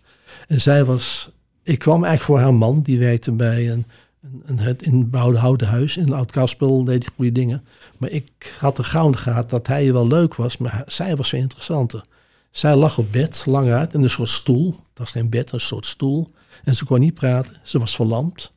En 0.47 0.61
zij 0.61 0.83
was... 0.85 1.29
Ik 1.63 1.79
kwam 1.79 2.03
eigenlijk 2.03 2.23
voor 2.23 2.39
haar 2.39 2.53
man. 2.53 2.81
Die 2.81 2.99
werkte 2.99 3.31
bij 3.31 3.71
een, 3.71 3.85
een, 4.23 4.43
een, 4.45 4.59
het 4.59 4.81
inbouwde 4.81 5.37
houten 5.37 5.67
huis. 5.67 5.97
In 5.97 6.13
Oud-Kaspel 6.13 6.83
deed 6.83 7.05
hij 7.05 7.13
goede 7.15 7.31
dingen. 7.31 7.63
Maar 7.97 8.09
ik 8.09 8.53
had 8.59 8.77
er 8.77 8.83
gauw 8.83 9.05
in 9.05 9.11
de 9.11 9.17
gaten 9.17 9.49
dat 9.49 9.67
hij 9.67 9.93
wel 9.93 10.07
leuk 10.07 10.35
was. 10.35 10.57
Maar 10.57 10.83
zij 10.87 11.15
was 11.15 11.29
veel 11.29 11.39
interessanter. 11.39 12.03
Zij 12.51 12.75
lag 12.75 12.97
op 12.97 13.11
bed, 13.11 13.43
lang 13.45 13.71
uit, 13.71 13.93
in 13.93 14.03
een 14.03 14.09
soort 14.09 14.29
stoel. 14.29 14.71
Dat 14.71 14.81
was 14.93 15.11
geen 15.11 15.29
bed, 15.29 15.51
een 15.51 15.59
soort 15.59 15.85
stoel. 15.85 16.29
En 16.63 16.75
ze 16.75 16.85
kon 16.85 16.99
niet 16.99 17.13
praten. 17.13 17.59
Ze 17.63 17.79
was 17.79 17.95
verlamd. 17.95 18.51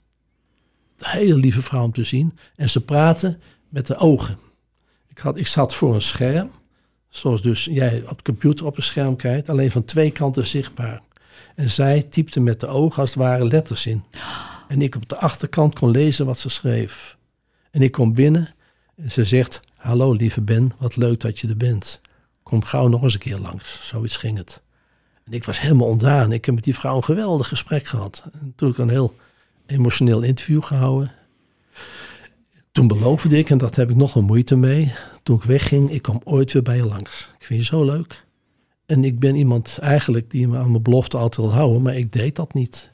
Een 0.99 1.11
hele 1.11 1.35
lieve 1.35 1.63
vrouw 1.63 1.85
om 1.85 1.93
te 1.93 2.05
zien. 2.05 2.39
En 2.57 2.71
ze 2.71 2.81
praatte 2.81 3.39
met 3.69 3.87
de 3.87 3.97
ogen. 3.97 4.39
Ik, 5.09 5.19
had, 5.19 5.37
ik 5.37 5.47
zat 5.47 5.75
voor 5.75 5.95
een 5.95 6.03
scherm. 6.03 6.51
Zoals 7.09 7.43
dus 7.43 7.65
jij 7.65 8.03
op 8.09 8.17
de 8.17 8.23
computer 8.23 8.67
op 8.67 8.77
een 8.77 8.83
scherm 8.83 9.17
kijkt. 9.17 9.49
Alleen 9.49 9.71
van 9.71 9.85
twee 9.85 10.11
kanten 10.11 10.47
zichtbaar. 10.47 11.03
En 11.55 11.71
zij 11.71 12.03
typte 12.03 12.41
met 12.41 12.61
de 12.61 12.67
ogen 12.67 13.01
als 13.01 13.11
het 13.11 13.19
ware 13.19 13.47
letters 13.47 13.87
in. 13.87 14.05
En 14.69 14.83
ik 14.83 14.95
op 14.95 15.09
de 15.09 15.17
achterkant 15.17 15.79
kon 15.79 15.91
lezen 15.91 16.27
wat 16.27 16.39
ze 16.39 16.49
schreef. 16.49 17.17
En 17.71 17.83
ik 17.83 17.93
kom 17.93 18.15
binnen 18.15 18.55
en 18.97 19.11
ze 19.11 19.25
zegt... 19.25 19.61
Hallo 19.83 20.13
lieve 20.13 20.41
Ben, 20.41 20.71
wat 20.79 20.97
leuk 20.97 21.21
dat 21.21 21.39
je 21.39 21.49
er 21.49 21.57
bent. 21.57 22.01
Kom 22.43 22.65
gauw 22.65 22.89
nog 22.89 23.03
eens 23.03 23.15
een 23.15 23.21
keer 23.21 23.39
langs. 23.39 23.89
Zoiets 23.89 24.17
ging 24.17 24.39
het. 24.39 24.63
En 25.25 25.33
ik 25.33 25.45
was 25.45 25.61
helemaal 25.61 25.87
ontdaan. 25.87 26.33
Ik 26.33 26.45
heb 26.45 26.55
met 26.55 26.65
die 26.65 26.75
vrouw 26.75 26.97
een 26.97 27.05
geweldig 27.05 27.49
gesprek 27.49 27.87
gehad. 27.87 28.23
En 28.33 28.55
ik 28.71 28.79
een 28.79 28.89
heel 28.89 29.15
emotioneel 29.67 30.23
interview 30.23 30.63
gehouden. 30.63 31.13
Toen 32.73 32.87
beloofde 32.87 33.39
ik, 33.39 33.51
en 33.51 33.59
dat 33.59 33.77
heb 33.77 33.91
ik 33.91 33.97
nog 33.97 34.15
moeite 34.15 34.57
mee. 34.57 34.93
Toen 35.23 35.37
ik 35.37 35.43
wegging, 35.43 35.91
ik 35.91 36.03
kom 36.03 36.21
ooit 36.25 36.53
weer 36.53 36.63
bij 36.63 36.77
je 36.77 36.87
langs. 36.87 37.31
Ik 37.39 37.47
vind 37.47 37.61
je 37.61 37.67
zo 37.67 37.85
leuk. 37.85 38.27
En 38.87 39.05
ik 39.05 39.19
ben 39.19 39.37
iemand 39.37 39.79
eigenlijk 39.81 40.31
die 40.31 40.49
me 40.49 40.59
aan 40.59 40.71
mijn 40.71 40.83
belofte 40.83 41.17
altijd 41.17 41.47
wil 41.47 41.55
houden, 41.55 41.83
maar 41.83 41.97
ik 41.97 42.13
deed 42.13 42.37
dat 42.37 42.55
niet. 42.55 42.92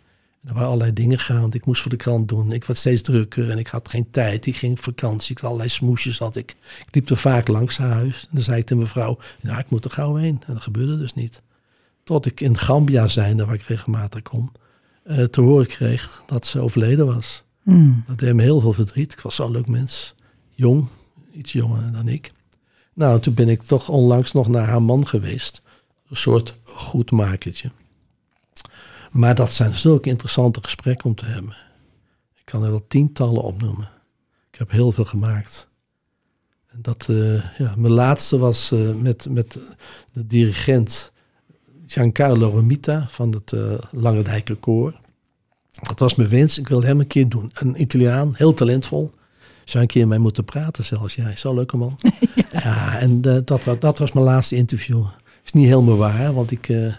Er 0.49 0.55
waren 0.55 0.69
allerlei 0.69 0.93
dingen 0.93 1.19
gaande. 1.19 1.57
Ik 1.57 1.67
moest 1.67 1.83
voor 1.83 1.91
de 1.91 1.97
krant 1.97 2.29
doen. 2.29 2.53
Ik 2.53 2.65
was 2.65 2.79
steeds 2.79 3.03
drukker 3.03 3.51
en 3.51 3.59
ik 3.59 3.67
had 3.67 3.89
geen 3.89 4.11
tijd. 4.11 4.47
Ik 4.47 4.57
ging 4.57 4.73
op 4.73 4.83
vakantie. 4.83 5.31
Ik 5.31 5.39
had 5.39 5.47
allerlei 5.47 5.71
smoesjes 5.71 6.19
had 6.19 6.37
ik. 6.37 6.51
Ik 6.87 6.95
liep 6.95 7.11
er 7.11 7.17
vaak 7.17 7.49
langs 7.49 7.79
haar 7.79 7.93
huis. 7.93 8.23
En 8.23 8.29
dan 8.31 8.43
zei 8.43 8.59
ik 8.59 8.67
tegen 8.67 8.83
mevrouw, 8.83 9.19
ja, 9.41 9.59
ik 9.59 9.71
moet 9.71 9.85
er 9.85 9.91
gauw 9.91 10.15
heen. 10.15 10.43
En 10.47 10.55
dat 10.55 10.63
gebeurde 10.63 10.99
dus 10.99 11.15
niet. 11.15 11.43
Tot 12.05 12.27
ik 12.27 12.41
in 12.41 12.59
Gambia 12.59 13.09
zijnde, 13.09 13.45
waar 13.45 13.55
ik 13.55 13.63
regelmatig 13.63 14.23
kom, 14.23 14.53
eh, 15.03 15.25
te 15.25 15.41
horen 15.41 15.67
kreeg 15.67 16.23
dat 16.27 16.47
ze 16.47 16.61
overleden 16.61 17.07
was. 17.07 17.45
Hmm. 17.63 18.05
Dat 18.07 18.19
deed 18.19 18.35
me 18.35 18.43
heel 18.43 18.61
veel 18.61 18.73
verdriet. 18.73 19.13
Ik 19.13 19.21
was 19.21 19.35
zo'n 19.35 19.51
leuk 19.51 19.69
mens. 19.69 20.15
Jong, 20.51 20.87
iets 21.33 21.53
jonger 21.53 21.93
dan 21.93 22.09
ik. 22.09 22.33
Nou, 22.95 23.21
toen 23.21 23.35
ben 23.35 23.49
ik 23.49 23.63
toch 23.63 23.89
onlangs 23.89 24.33
nog 24.33 24.49
naar 24.49 24.67
haar 24.67 24.83
man 24.83 25.07
geweest. 25.07 25.63
Een 26.09 26.17
soort 26.17 26.55
goedmakertje. 26.65 27.71
Maar 29.11 29.35
dat 29.35 29.53
zijn 29.53 29.75
zulke 29.75 30.09
interessante 30.09 30.59
gesprekken 30.63 31.07
om 31.07 31.15
te 31.15 31.25
hebben. 31.25 31.57
Ik 32.35 32.45
kan 32.45 32.65
er 32.65 32.71
wel 32.71 32.87
tientallen 32.89 33.43
opnoemen. 33.43 33.89
Ik 34.51 34.59
heb 34.59 34.71
heel 34.71 34.93
veel 34.93 35.05
gemaakt. 35.05 35.69
En 36.67 36.79
dat, 36.83 37.07
eh, 37.11 37.59
ja, 37.59 37.75
mijn 37.77 37.93
laatste 37.93 38.39
was 38.39 38.71
eh, 38.71 38.95
met, 38.95 39.27
met 39.31 39.59
de 40.13 40.27
dirigent 40.27 41.13
Giancarlo 41.87 42.49
Romita 42.49 43.07
van 43.11 43.33
het 43.33 43.53
uh, 43.53 43.79
Lange 43.91 44.23
Dijken 44.23 44.61
Koor. 44.61 44.95
Dat 45.81 45.99
was 45.99 46.15
mijn 46.15 46.29
wens. 46.29 46.59
Ik 46.59 46.69
wilde 46.69 46.87
hem 46.87 47.01
een 47.01 47.07
keer 47.07 47.29
doen. 47.29 47.51
Een 47.55 47.81
Italiaan, 47.81 48.33
heel 48.37 48.55
talentvol. 48.55 49.11
Zou 49.65 49.83
een 49.83 49.89
keer 49.89 50.09
mee 50.09 50.19
moeten 50.19 50.45
praten 50.45 50.85
zelfs. 50.85 51.15
Jij, 51.15 51.37
zo'n 51.37 51.55
leuke 51.55 51.77
man. 51.77 51.99
ja. 52.35 52.45
ja, 52.65 52.99
en 52.99 53.21
dat, 53.21 53.65
was, 53.65 53.79
dat 53.79 53.99
was 53.99 54.13
mijn 54.13 54.27
laatste 54.27 54.57
interview. 54.57 55.05
Is 55.45 55.53
niet 55.53 55.67
helemaal 55.67 55.97
waar, 55.97 56.35
want 56.35 56.51
ik, 56.51 56.69
ik 56.69 56.99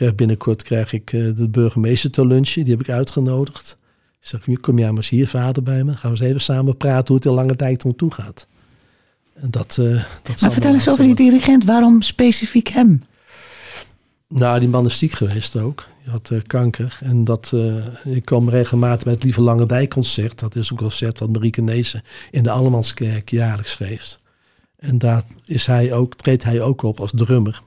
krijg 0.00 0.14
binnenkort 0.14 0.62
krijg 0.62 0.92
ik 0.92 1.12
uh, 1.12 1.36
de 1.36 1.48
burgemeester 1.48 2.10
te 2.10 2.26
lunchen. 2.26 2.64
Die 2.64 2.72
heb 2.72 2.82
ik 2.82 2.88
uitgenodigd. 2.90 3.76
Ik 4.20 4.26
zeg, 4.26 4.60
kom 4.60 4.78
jij 4.78 4.88
maar 4.88 4.96
eens 4.96 5.08
hier, 5.08 5.28
vader, 5.28 5.62
bij 5.62 5.84
me. 5.84 5.92
Gaan 5.92 6.12
we 6.12 6.18
eens 6.18 6.28
even 6.28 6.40
samen 6.40 6.76
praten 6.76 7.06
hoe 7.06 7.16
het 7.16 7.24
in 7.24 7.32
lange 7.32 7.56
tijd 7.56 7.84
om 7.84 7.96
toe 7.96 8.12
gaat. 8.12 8.46
En 9.34 9.50
dat, 9.50 9.76
uh, 9.80 10.04
dat 10.22 10.40
maar 10.40 10.52
vertel 10.52 10.72
eens 10.72 10.88
over 10.88 11.04
die 11.04 11.14
dirigent. 11.14 11.64
Waarom 11.64 12.02
specifiek 12.02 12.68
hem? 12.68 13.02
Nou, 14.28 14.60
die 14.60 14.68
man 14.68 14.86
is 14.86 14.98
ziek 14.98 15.12
geweest 15.12 15.56
ook. 15.56 15.88
Die 16.02 16.10
had 16.10 16.30
uh, 16.32 16.40
kanker. 16.46 16.98
En 17.02 17.24
dat, 17.24 17.50
uh, 17.54 17.74
ik 18.04 18.24
kwam 18.24 18.48
regelmatig 18.48 19.04
bij 19.04 19.12
het 19.12 19.22
Lieve 19.22 19.40
Lange 19.40 19.66
Dijkconcert. 19.66 20.38
Dat 20.38 20.56
is 20.56 20.70
een 20.70 20.76
concert 20.76 21.18
wat 21.18 21.32
Marieke 21.32 21.62
Neesen 21.62 22.02
in 22.30 22.42
de 22.42 22.50
Allemanskerk 22.50 23.30
jaarlijks 23.30 23.74
geeft. 23.74 24.20
En 24.76 24.98
daar 24.98 25.22
is 25.44 25.66
hij 25.66 25.92
ook, 25.92 26.14
treedt 26.14 26.44
hij 26.44 26.62
ook 26.62 26.82
op 26.82 27.00
als 27.00 27.12
drummer. 27.14 27.62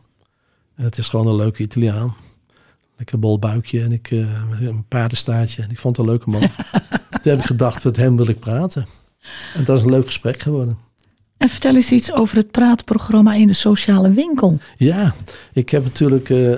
En 0.76 0.84
het 0.84 0.98
is 0.98 1.08
gewoon 1.08 1.28
een 1.28 1.36
leuke 1.36 1.64
Italiaan. 1.64 2.16
Lekker 2.98 3.20
bol 3.20 3.40
buikje 3.40 3.82
en 3.82 3.92
ik, 3.92 4.12
uh, 4.12 4.28
een 4.60 4.86
paardenstaartje. 4.88 5.66
Ik 5.70 5.80
vond 5.80 5.98
het 5.98 6.06
een 6.06 6.12
leuke 6.12 6.30
man. 6.30 6.42
Toen 7.22 7.32
heb 7.32 7.40
ik 7.40 7.46
gedacht, 7.46 7.84
met 7.84 7.98
hem 7.98 8.16
wil 8.16 8.28
ik 8.28 8.40
praten. 8.40 8.86
En 9.54 9.64
dat 9.64 9.78
is 9.78 9.84
een 9.84 9.90
leuk 9.90 10.06
gesprek 10.06 10.40
geworden. 10.40 10.78
En 11.38 11.50
vertel 11.50 11.76
eens 11.76 11.92
iets 11.92 12.14
over 12.14 12.38
het 12.38 12.52
praatprogramma 12.52 13.34
in 13.34 13.48
de 13.48 13.54
sociale 13.54 14.12
winkel. 14.12 14.58
Ja, 14.78 15.14
ik 15.54 15.70
heb 15.70 15.84
natuurlijk. 15.84 16.30
Uh, 16.30 16.58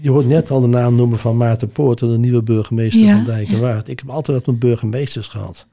je 0.00 0.10
hoort 0.10 0.26
net 0.26 0.50
al 0.50 0.60
de 0.60 0.66
naam 0.66 0.94
noemen 0.94 1.18
van 1.18 1.36
Maarten 1.36 1.70
Poorter, 1.72 2.08
de 2.08 2.18
nieuwe 2.18 2.42
burgemeester 2.42 3.02
ja, 3.02 3.14
van 3.14 3.24
Dijkenwaard. 3.24 3.86
Ja. 3.86 3.92
Ik 3.92 3.98
heb 3.98 4.10
altijd 4.10 4.36
wat 4.36 4.46
met 4.46 4.58
burgemeesters 4.58 5.26
gehad. 5.26 5.66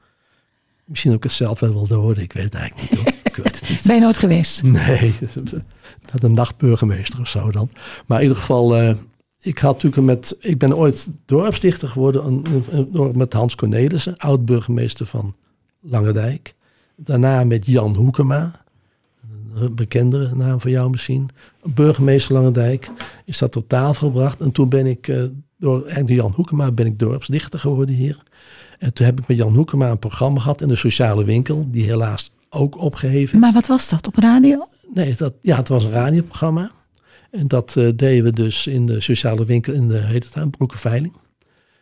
Misschien 0.84 1.12
ook 1.12 1.22
het 1.22 1.32
zelf 1.32 1.60
wel 1.60 1.72
wilde 1.72 1.96
worden, 1.96 2.22
ik 2.22 2.32
weet 2.32 2.44
het 2.44 2.54
eigenlijk 2.54 2.90
niet 2.90 3.00
hoor. 3.00 3.12
Het 3.44 3.68
niet. 3.68 3.82
Ben 3.86 3.94
je 3.94 4.00
nooit 4.00 4.18
geweest? 4.18 4.62
Nee, 4.62 5.14
dat 6.12 6.22
een 6.22 6.34
nachtburgemeester 6.34 7.20
of 7.20 7.28
zo 7.28 7.50
dan. 7.50 7.70
Maar 8.06 8.16
in 8.16 8.22
ieder 8.22 8.38
geval, 8.38 8.82
uh, 8.82 8.94
ik 9.40 9.58
had 9.58 9.82
natuurlijk 9.82 10.06
met. 10.06 10.36
Ik 10.40 10.58
ben 10.58 10.76
ooit 10.76 11.10
dorpsdichter 11.24 11.88
geworden 11.88 12.42
met 13.14 13.32
Hans 13.32 13.54
Cornelissen, 13.54 14.16
oud-burgemeester 14.16 15.06
van 15.06 15.34
Langendijk. 15.80 16.54
Daarna 16.96 17.44
met 17.44 17.66
Jan 17.66 17.94
Hoekema, 17.94 18.64
een 19.54 19.74
bekendere 19.74 20.34
naam 20.34 20.60
van 20.60 20.70
jou 20.70 20.90
misschien. 20.90 21.28
Burgemeester 21.62 22.34
Langendijk 22.34 22.90
is 23.24 23.38
dat 23.38 23.56
op 23.56 23.68
tafel 23.68 24.06
gebracht. 24.06 24.40
En 24.40 24.52
toen 24.52 24.68
ben 24.68 24.86
ik, 24.86 25.08
uh, 25.08 25.24
door, 25.56 25.88
door 25.88 26.10
Jan 26.10 26.32
Hoekema 26.34 26.72
ben 26.72 26.86
ik 26.86 26.98
dorpsdichter 26.98 27.60
geworden 27.60 27.94
hier. 27.94 28.22
En 28.78 28.92
toen 28.92 29.06
heb 29.06 29.20
ik 29.20 29.28
met 29.28 29.36
Jan 29.36 29.54
Hoekema 29.54 29.90
een 29.90 29.98
programma 29.98 30.40
gehad 30.40 30.60
in 30.60 30.68
de 30.68 30.76
sociale 30.76 31.24
winkel. 31.24 31.66
Die 31.70 31.84
helaas 31.84 32.30
ook 32.50 32.78
opgeheven 32.78 33.38
Maar 33.38 33.52
wat 33.52 33.66
was 33.66 33.88
dat, 33.88 34.06
op 34.06 34.16
radio? 34.16 34.66
Nee, 34.94 35.14
dat, 35.16 35.34
ja, 35.40 35.56
het 35.56 35.68
was 35.68 35.84
een 35.84 35.90
radioprogramma. 35.90 36.70
En 37.30 37.48
dat 37.48 37.74
uh, 37.78 37.90
deden 37.96 38.24
we 38.24 38.32
dus 38.32 38.66
in 38.66 38.86
de 38.86 39.00
sociale 39.00 39.44
winkel 39.44 39.72
in 39.72 39.88
de, 39.88 39.98
heet 39.98 40.24
het 40.24 40.36
aan, 40.36 40.50
Broekenveiling. 40.50 41.16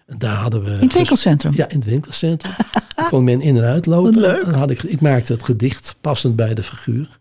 En 0.07 0.19
daar 0.19 0.37
hadden 0.37 0.65
we... 0.65 0.71
In 0.71 0.79
het 0.81 0.95
winkelcentrum? 0.95 1.53
Ja, 1.55 1.69
in 1.69 1.79
het 1.79 1.89
winkelcentrum. 1.89 2.53
Daar 2.97 3.09
kon 3.09 3.25
men 3.25 3.41
in 3.41 3.57
en 3.57 3.65
uitlopen. 3.65 4.21
leuk. 4.21 4.43
En 4.43 4.51
dan 4.51 4.61
had 4.61 4.71
ik, 4.71 4.83
ik 4.83 5.01
maakte 5.01 5.33
het 5.33 5.45
gedicht 5.45 5.97
passend 6.01 6.37
bij 6.37 6.55
de 6.55 6.63
figuur. 6.63 7.19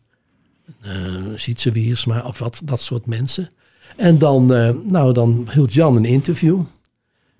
Uh, 0.86 0.92
Sietse 1.36 1.72
Wiersma 1.72 2.22
of 2.22 2.40
wat, 2.40 2.62
dat 2.64 2.82
soort 2.82 3.06
mensen. 3.06 3.50
En 3.96 4.18
dan, 4.18 4.54
eh, 4.54 4.70
nou, 4.84 5.14
dan 5.14 5.48
hield 5.52 5.74
Jan 5.74 5.96
een 5.96 6.06
interview. 6.06 6.56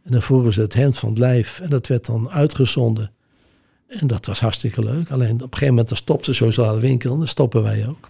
En 0.04 0.12
dan 0.12 0.22
vroegen 0.22 0.54
ze 0.54 0.62
het 0.62 0.74
hemd 0.74 0.98
van 0.98 1.10
het 1.10 1.18
lijf. 1.18 1.60
En 1.60 1.70
dat 1.70 1.88
werd 1.88 2.06
dan 2.06 2.30
uitgezonden. 2.30 3.12
En 3.88 4.08
dat 4.08 4.26
was 4.26 4.40
hartstikke 4.40 4.84
leuk. 4.84 5.12
Alleen 5.12 5.34
op 5.34 5.42
een 5.42 5.48
gegeven 5.48 5.68
moment 5.68 5.88
dan 5.88 5.98
stopte 5.98 6.34
Sociale 6.34 6.80
Winkel. 6.80 7.12
En 7.12 7.18
dan 7.18 7.28
stoppen 7.28 7.64
wij 7.64 7.88
ook. 7.88 8.10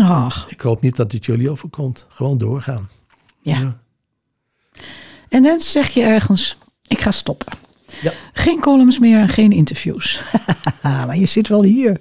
Ach, 0.00 0.46
Ik 0.50 0.60
hoop 0.60 0.80
niet 0.82 0.96
dat 0.96 1.12
het 1.12 1.24
jullie 1.24 1.50
overkomt. 1.50 2.04
Gewoon 2.08 2.38
doorgaan. 2.38 2.88
ja. 3.42 3.58
Ja. 3.58 3.82
En 5.28 5.42
dan 5.42 5.60
zeg 5.60 5.88
je 5.88 6.02
ergens, 6.02 6.56
ik 6.86 7.00
ga 7.00 7.10
stoppen. 7.10 7.52
Ja. 8.02 8.12
Geen 8.32 8.60
columns 8.60 8.98
meer 8.98 9.18
en 9.20 9.28
geen 9.28 9.52
interviews. 9.52 10.20
maar 10.82 11.16
je 11.16 11.26
zit 11.26 11.48
wel 11.48 11.62
hier. 11.62 12.00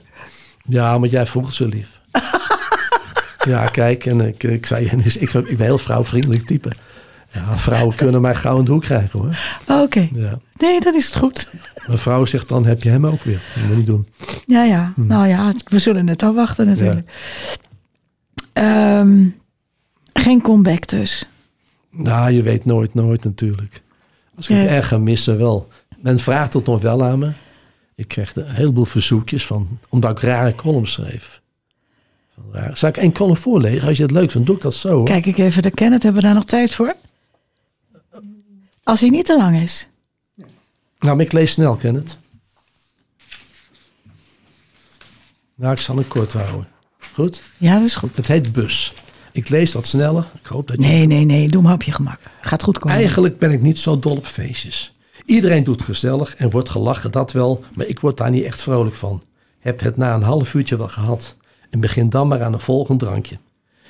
Ja, 0.67 0.97
maar 0.97 1.09
jij 1.09 1.25
vroeg 1.25 1.45
het 1.45 1.55
zo 1.55 1.65
lief. 1.67 1.99
ja, 3.53 3.65
kijk, 3.67 4.05
en 4.05 4.21
ik, 4.21 4.43
ik 4.43 4.65
zei, 4.65 4.87
en 4.87 5.01
dus 5.01 5.17
ik, 5.17 5.31
ben 5.31 5.49
een 5.49 5.59
heel 5.59 5.77
vrouwvriendelijk 5.77 6.45
type. 6.47 6.71
Ja, 7.33 7.57
vrouwen 7.57 7.95
kunnen 7.95 8.21
mij 8.21 8.35
gauw 8.35 8.59
in 8.59 8.65
de 8.65 8.71
hoek 8.71 8.81
krijgen 8.81 9.19
hoor. 9.19 9.37
Oké, 9.81 10.09
Ja. 10.13 10.39
nee, 10.59 10.79
dan 10.79 10.95
is 10.95 11.05
het 11.05 11.17
goed. 11.17 11.53
Mijn 11.87 11.99
vrouw 11.99 12.25
zegt 12.25 12.49
dan, 12.49 12.65
heb 12.65 12.83
je 12.83 12.89
hem 12.89 13.05
ook 13.05 13.21
weer. 13.21 13.41
Dat 13.55 13.63
moet 13.67 13.75
niet 13.77 13.85
doen. 13.85 14.07
Ja, 14.45 14.63
ja. 14.63 14.93
Nou 14.95 15.27
ja, 15.27 15.53
we 15.65 15.79
zullen 15.79 16.07
het 16.07 16.23
afwachten 16.23 16.67
natuurlijk. 16.67 17.11
Ehm, 18.53 19.25
geen 20.13 20.41
comeback 20.41 20.87
dus. 20.87 21.27
Nou, 21.91 22.31
je 22.31 22.41
weet 22.41 22.65
nooit, 22.65 22.93
nooit 22.93 23.23
natuurlijk. 23.23 23.81
Als 24.35 24.49
ik 24.49 24.55
Ja. 24.55 24.61
het 24.61 24.69
erg 24.71 24.87
ga 24.87 24.97
missen, 24.97 25.37
wel. 25.37 25.67
Men 25.97 26.19
vraagt 26.19 26.53
het 26.53 26.65
nog 26.65 26.81
wel 26.81 27.03
aan 27.03 27.19
me. 27.19 27.31
Ik 27.95 28.07
kreeg 28.07 28.35
een 28.35 28.45
heleboel 28.47 28.85
verzoekjes 28.85 29.45
van, 29.45 29.79
omdat 29.89 30.11
ik 30.11 30.19
rare 30.19 30.55
columns 30.55 30.91
schreef. 30.91 31.41
Van 32.35 32.43
raar- 32.51 32.77
Zal 32.77 32.89
ik 32.89 32.97
één 32.97 33.13
column 33.13 33.35
voorlezen? 33.37 33.87
Als 33.87 33.97
je 33.97 34.03
het 34.03 34.11
leuk 34.11 34.31
vindt, 34.31 34.47
doe 34.47 34.55
ik 34.55 34.61
dat 34.61 34.73
zo. 34.73 34.89
Hoor. 34.95 35.05
Kijk 35.05 35.25
ik 35.25 35.37
even 35.37 35.61
de 35.61 35.71
Kenneth, 35.71 36.03
hebben 36.03 36.21
we 36.21 36.27
daar 36.27 36.35
nog 36.35 36.45
tijd 36.45 36.73
voor? 36.75 36.95
Als 38.83 38.99
hij 38.99 39.09
niet 39.09 39.25
te 39.25 39.37
lang 39.37 39.61
is. 39.61 39.87
Nou, 41.03 41.19
ik 41.19 41.31
lees 41.31 41.51
snel, 41.51 41.75
ken 41.75 41.95
het. 41.95 42.17
Nou, 45.55 45.73
ik 45.73 45.79
zal 45.79 45.97
het 45.97 46.07
kort 46.07 46.33
houden. 46.33 46.67
Goed? 47.13 47.41
Ja, 47.57 47.77
dat 47.77 47.85
is 47.85 47.95
goed. 47.95 48.15
Het 48.15 48.27
heet 48.27 48.51
Bus. 48.51 48.93
Ik 49.31 49.49
lees 49.49 49.73
wat 49.73 49.87
sneller. 49.87 50.25
Ik 50.39 50.45
hoop 50.45 50.67
dat 50.67 50.75
je... 50.75 50.81
Nee, 50.81 51.05
nee, 51.05 51.25
nee, 51.25 51.49
doe 51.49 51.61
maar 51.61 51.73
op 51.73 51.83
je 51.83 51.91
gemak. 51.91 52.19
Gaat 52.41 52.63
goed 52.63 52.79
komen. 52.79 52.97
Eigenlijk 52.97 53.37
ben 53.37 53.51
ik 53.51 53.61
niet 53.61 53.79
zo 53.79 53.99
dol 53.99 54.17
op 54.17 54.25
feestjes. 54.25 54.95
Iedereen 55.25 55.63
doet 55.63 55.81
gezellig 55.81 56.35
en 56.35 56.49
wordt 56.49 56.69
gelachen, 56.69 57.11
dat 57.11 57.31
wel. 57.31 57.63
Maar 57.73 57.85
ik 57.85 57.99
word 57.99 58.17
daar 58.17 58.29
niet 58.29 58.43
echt 58.43 58.61
vrolijk 58.61 58.95
van. 58.95 59.23
Heb 59.59 59.79
het 59.79 59.97
na 59.97 60.13
een 60.13 60.23
half 60.23 60.53
uurtje 60.53 60.77
wel 60.77 60.87
gehad. 60.87 61.35
En 61.69 61.79
begin 61.79 62.09
dan 62.09 62.27
maar 62.27 62.43
aan 62.43 62.53
een 62.53 62.59
volgend 62.59 62.99
drankje. 62.99 63.37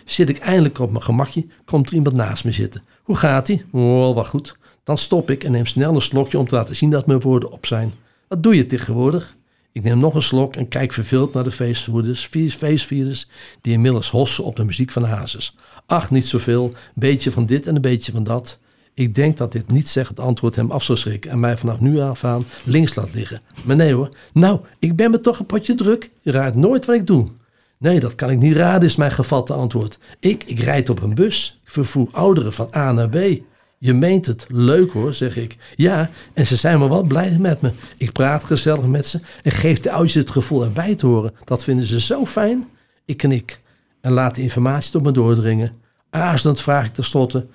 Zit 0.06 0.30
ik 0.30 0.38
eindelijk 0.38 0.80
op 0.80 0.92
mijn 0.92 1.04
gemakje, 1.04 1.48
komt 1.66 1.90
er 1.90 1.96
iemand 1.96 2.16
naast 2.16 2.44
me 2.44 2.52
zitten. 2.52 2.84
Hoe 3.04 3.16
gaat 3.16 3.50
ie? 3.50 3.66
Oh, 3.72 4.14
wel 4.14 4.26
goed. 4.26 4.56
Dan 4.84 4.98
stop 4.98 5.30
ik 5.30 5.44
en 5.44 5.52
neem 5.52 5.66
snel 5.66 5.96
een 5.96 6.02
slokje 6.02 6.38
om 6.38 6.48
te 6.48 6.56
laten 6.56 6.76
zien 6.76 6.90
dat 6.90 7.06
mijn 7.06 7.20
woorden 7.20 7.52
op 7.52 7.66
zijn. 7.66 7.94
Wat 8.28 8.44
doe 8.44 8.56
je 8.56 8.66
tegenwoordig? 8.66 9.36
Ik 9.72 9.84
neem 9.84 9.98
nog 9.98 10.16
een 10.16 10.22
slok 10.22 10.56
en 10.56 10.68
kijk 10.68 10.94
verveeld 10.94 11.34
naar 11.34 11.44
de 11.44 11.52
feestvoerders, 11.52 12.28
vier- 12.28 12.52
feestvierders 12.52 13.28
die 13.62 13.74
inmiddels 13.74 14.10
hossen 14.10 14.44
op 14.44 14.56
de 14.56 14.64
muziek 14.64 14.92
van 14.92 15.04
Hazes. 15.04 15.56
Ach, 15.86 16.12
niet 16.12 16.28
zoveel, 16.28 16.74
beetje 16.96 17.32
van 17.32 17.46
dit 17.46 17.68
en 17.68 17.76
een 17.76 17.82
beetje 17.82 18.12
van 18.12 18.24
dat. 18.24 18.60
Ik 18.94 19.16
denk 19.16 19.38
dat 19.38 19.52
dit 19.52 19.72
niet 19.72 19.90
zegt 19.90 20.20
antwoord 20.20 20.56
hem 20.56 20.72
af 20.72 20.84
zou 20.84 20.98
schrikken 20.98 21.32
en 21.32 21.40
mij 21.40 21.58
vanaf 21.58 21.80
nu 21.80 22.00
af 22.00 22.24
aan 22.24 22.46
links 22.64 22.96
laat 22.96 23.14
liggen. 23.14 23.42
Maar 23.64 23.76
nee 23.76 23.94
hoor, 23.94 24.10
nou, 24.34 24.60
ik 24.80 24.96
ben 24.96 25.12
me 25.12 25.22
toch 25.22 25.40
een 25.40 25.46
potje 25.46 25.76
druk. 25.76 26.10
Je 26.22 26.32
raadt 26.32 26.56
nooit 26.56 26.86
wat 26.86 26.96
ik 26.96 27.08
doe. 27.08 27.28
Nee, 27.78 28.00
dat 28.00 28.16
kan 28.16 28.30
ik 28.30 28.40
niet 28.40 28.56
raden, 28.56 28.88
is 28.88 28.96
mijn 28.96 29.12
gevatte 29.12 29.54
antwoord. 29.54 30.00
Ik, 30.20 30.44
ik 30.44 30.60
rijd 30.60 30.90
op 30.90 31.02
een 31.02 31.16
bus. 31.16 31.60
Ik 31.64 31.70
vervoer 31.70 32.08
ouderen 32.12 32.54
van 32.54 32.70
A 32.76 32.92
naar 32.92 33.10
B. 33.10 33.18
Je 33.84 33.94
meent 33.94 34.26
het. 34.26 34.46
Leuk 34.50 34.92
hoor, 34.92 35.14
zeg 35.14 35.38
ik. 35.38 35.58
Ja, 35.76 36.10
en 36.34 36.46
ze 36.46 36.56
zijn 36.56 36.80
maar 36.80 36.88
wat 36.88 37.08
blij 37.08 37.38
met 37.40 37.62
me. 37.62 37.72
Ik 37.98 38.12
praat 38.12 38.44
gezellig 38.44 38.86
met 38.86 39.08
ze 39.08 39.20
en 39.42 39.52
geef 39.52 39.80
de 39.80 39.92
oudjes 39.92 40.14
het 40.14 40.30
gevoel 40.30 40.64
erbij 40.64 40.96
te 40.96 41.06
horen. 41.06 41.34
Dat 41.44 41.64
vinden 41.64 41.86
ze 41.86 42.02
zo 42.02 42.26
fijn. 42.26 42.68
Ik 43.06 43.18
knik 43.18 43.60
en 44.02 44.12
laat 44.12 44.36
de 44.36 44.42
informatie 44.42 44.92
tot 44.92 45.04
me 45.04 45.12
doordringen. 45.12 45.74
Aarzelend 46.10 46.62
vraag 46.62 46.86
ik 46.86 46.94
tenslotte 46.94 47.46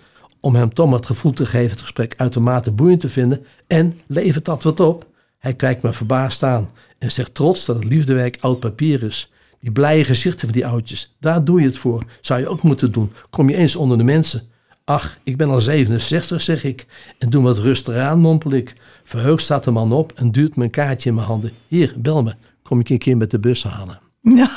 om 0.41 0.55
hem 0.55 0.75
toch 0.75 0.93
het 0.93 1.07
gevoel 1.07 1.33
te 1.33 1.47
geven 1.47 1.71
het 1.71 1.81
gesprek 1.81 2.15
uitermate 2.17 2.71
boeiend 2.71 3.01
te 3.01 3.09
vinden. 3.09 3.47
En 3.67 4.01
levert 4.07 4.45
dat 4.45 4.63
wat 4.63 4.81
op? 4.81 5.07
Hij 5.39 5.55
kijkt 5.55 5.83
me 5.83 5.93
verbaasd 5.93 6.43
aan 6.43 6.71
en 6.99 7.13
zegt 7.13 7.35
trots 7.35 7.65
dat 7.65 7.77
het 7.77 7.85
liefdewerk 7.85 8.37
oud 8.41 8.61
papier 8.61 9.03
is. 9.03 9.33
Die 9.61 9.73
blije 9.73 10.05
gezichten 10.05 10.49
van 10.49 10.53
die 10.53 10.67
oudjes, 10.67 11.17
daar 11.21 11.45
doe 11.45 11.61
je 11.61 11.67
het 11.67 11.79
voor. 11.79 12.03
Zou 12.21 12.41
je 12.41 12.49
ook 12.49 12.63
moeten 12.63 12.93
doen. 12.93 13.13
Kom 13.31 13.49
je 13.49 13.57
eens 13.57 13.77
onder 13.77 13.99
de 13.99 14.05
mensen. 14.05 14.57
Ach, 14.89 15.19
ik 15.23 15.37
ben 15.37 15.51
al 15.51 15.61
67, 15.61 16.41
zeg 16.41 16.65
ik. 16.65 16.87
En 17.19 17.31
doe 17.31 17.43
wat 17.43 17.59
rustig 17.59 17.97
aan, 17.97 18.19
mompel 18.19 18.51
ik. 18.51 18.73
Verheugd 19.05 19.43
staat 19.45 19.65
de 19.65 19.71
man 19.71 19.93
op 19.93 20.13
en 20.15 20.33
duwt 20.33 20.53
een 20.57 20.71
kaartje 20.71 21.09
in 21.09 21.15
mijn 21.15 21.27
handen. 21.27 21.51
Hier, 21.67 21.95
bel 21.97 22.23
me. 22.23 22.35
Kom 22.63 22.81
ik 22.81 22.89
een 22.89 22.99
keer 22.99 23.17
met 23.17 23.31
de 23.31 23.39
bus 23.39 23.63
halen. 23.65 23.99
Ja. 24.23 24.51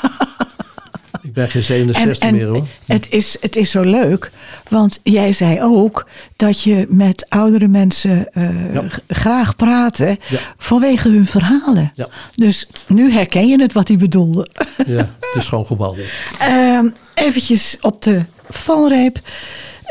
Ik 1.22 1.32
ben 1.32 1.50
geen 1.50 1.62
67 1.62 2.30
meer 2.30 2.46
hoor. 2.46 2.66
Het, 2.86 3.10
is, 3.10 3.36
het 3.40 3.56
is 3.56 3.70
zo 3.70 3.80
leuk, 3.80 4.30
want 4.68 5.00
jij 5.02 5.32
zei 5.32 5.62
ook 5.62 6.08
dat 6.36 6.62
je 6.62 6.86
met 6.88 7.26
oudere 7.28 7.68
mensen 7.68 8.32
eh, 8.32 8.74
Ja. 8.74 8.84
graag 9.08 9.54
Ja. 9.58 10.16
vanwege 10.56 11.08
hun 11.08 11.26
verhalen. 11.26 11.92
Ja. 11.94 12.08
Dus 12.34 12.68
nu 12.88 13.12
herken 13.12 13.48
je 13.48 13.60
het 13.62 13.72
wat 13.72 13.88
hij 13.88 13.96
bedoelde. 13.96 14.48
Ja, 14.86 14.96
het 15.20 15.34
is 15.34 15.46
gewoon 15.46 15.66
gewabbel. 15.66 16.04
Ehm 16.40 16.88
eventjes 17.14 17.76
op 17.80 18.02
de 18.02 18.24
valreep. 18.48 19.20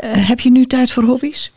Eh, 0.02 0.28
heb 0.28 0.40
je 0.40 0.50
nu 0.50 0.66
tijd 0.66 0.90
voor 0.92 1.02
hobby's? 1.02 1.52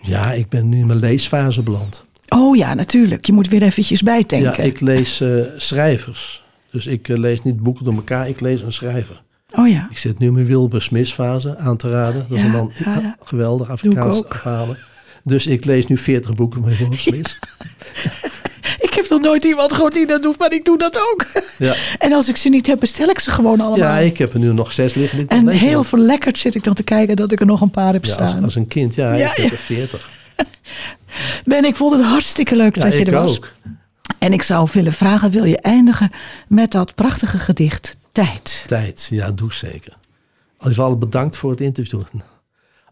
Ja, 0.00 0.32
ik 0.32 0.48
ben 0.48 0.68
nu 0.68 0.78
in 0.78 0.86
mijn 0.86 0.98
leesfase 0.98 1.62
beland. 1.62 2.04
Oh 2.28 2.56
ja, 2.56 2.74
natuurlijk. 2.74 3.26
Je 3.26 3.32
moet 3.32 3.48
weer 3.48 3.62
eventjes 3.62 4.02
bijdenken. 4.02 4.50
Ja, 4.56 4.58
ik 4.70 4.80
lees 4.80 5.20
eh, 5.20 5.30
schrijvers. 5.56 6.44
Dus 6.70 6.86
ik 6.86 7.08
eh, 7.08 7.16
lees 7.18 7.42
niet 7.42 7.60
boeken 7.62 7.84
door 7.84 7.94
elkaar, 7.94 8.28
ik 8.28 8.40
lees 8.40 8.62
een 8.62 8.72
schrijver. 8.72 9.22
Oh 9.54 9.68
ja. 9.68 9.86
Ik 9.90 9.98
zit 9.98 10.18
nu 10.18 10.26
in 10.26 10.32
mijn 10.32 10.46
Wilbur 10.46 10.82
Smith 10.82 11.12
fase 11.12 11.58
aan 11.58 11.76
te 11.76 11.90
raden. 11.90 12.26
Dat 12.28 12.36
is 12.38 12.44
Ja, 12.44 12.44
een 12.44 12.52
man 12.56 12.72
ja, 12.84 12.98
ja. 13.00 13.16
geweldig 13.22 13.70
Afrikaans 13.70 14.22
verhalen. 14.28 14.78
Dus 15.24 15.46
ik 15.46 15.64
lees 15.64 15.86
nu 15.86 15.98
40 15.98 16.34
boeken 16.34 16.62
van 16.62 16.76
Wilbur 16.76 16.98
Smith. 17.08 17.38
Nog 19.12 19.20
nooit 19.20 19.44
iemand 19.44 19.72
gehoord 19.72 19.92
die 19.92 20.06
dat 20.06 20.22
doet, 20.22 20.38
maar 20.38 20.52
ik 20.52 20.64
doe 20.64 20.78
dat 20.78 20.98
ook. 20.98 21.26
Ja. 21.58 21.74
En 21.98 22.12
als 22.12 22.28
ik 22.28 22.36
ze 22.36 22.48
niet 22.48 22.66
heb, 22.66 22.80
bestel 22.80 23.08
ik 23.08 23.18
ze 23.18 23.30
gewoon 23.30 23.60
allemaal. 23.60 23.78
Ja, 23.78 23.98
ik 23.98 24.18
heb 24.18 24.32
er 24.32 24.38
nu 24.38 24.52
nog 24.52 24.72
zes 24.72 24.94
liggen. 24.94 25.28
en 25.28 25.48
heel 25.48 25.76
nog. 25.76 25.86
verlekkerd 25.86 26.38
zit 26.38 26.54
ik 26.54 26.64
dan 26.64 26.74
te 26.74 26.82
kijken 26.82 27.16
dat 27.16 27.32
ik 27.32 27.40
er 27.40 27.46
nog 27.46 27.60
een 27.60 27.70
paar 27.70 27.92
heb 27.92 28.04
Ja, 28.04 28.14
als, 28.14 28.30
staan. 28.30 28.44
als 28.44 28.54
een 28.54 28.66
kind, 28.66 28.94
ja, 28.94 29.14
Ja, 29.14 29.30
ik 29.30 29.36
heb 29.36 29.50
er 29.50 29.56
40. 29.56 30.10
Ben, 31.44 31.64
ik 31.64 31.76
vond 31.76 31.92
het 31.92 32.02
hartstikke 32.02 32.56
leuk 32.56 32.80
dat 32.80 32.92
je 32.92 33.04
er 33.04 33.12
was. 33.12 33.36
ook. 33.36 33.52
En 34.18 34.32
ik 34.32 34.42
zou 34.42 34.68
willen 34.72 34.92
vragen, 34.92 35.30
wil 35.30 35.44
je 35.44 35.58
eindigen 35.58 36.10
met 36.48 36.70
dat 36.70 36.94
prachtige 36.94 37.38
gedicht 37.38 37.96
Tijd? 38.12 38.64
Tijd, 38.66 39.08
ja, 39.10 39.30
doe 39.30 39.54
zeker. 39.54 39.96
Al 40.76 40.98
bedankt 40.98 41.36
voor 41.36 41.50
het 41.50 41.60
interview. 41.60 42.00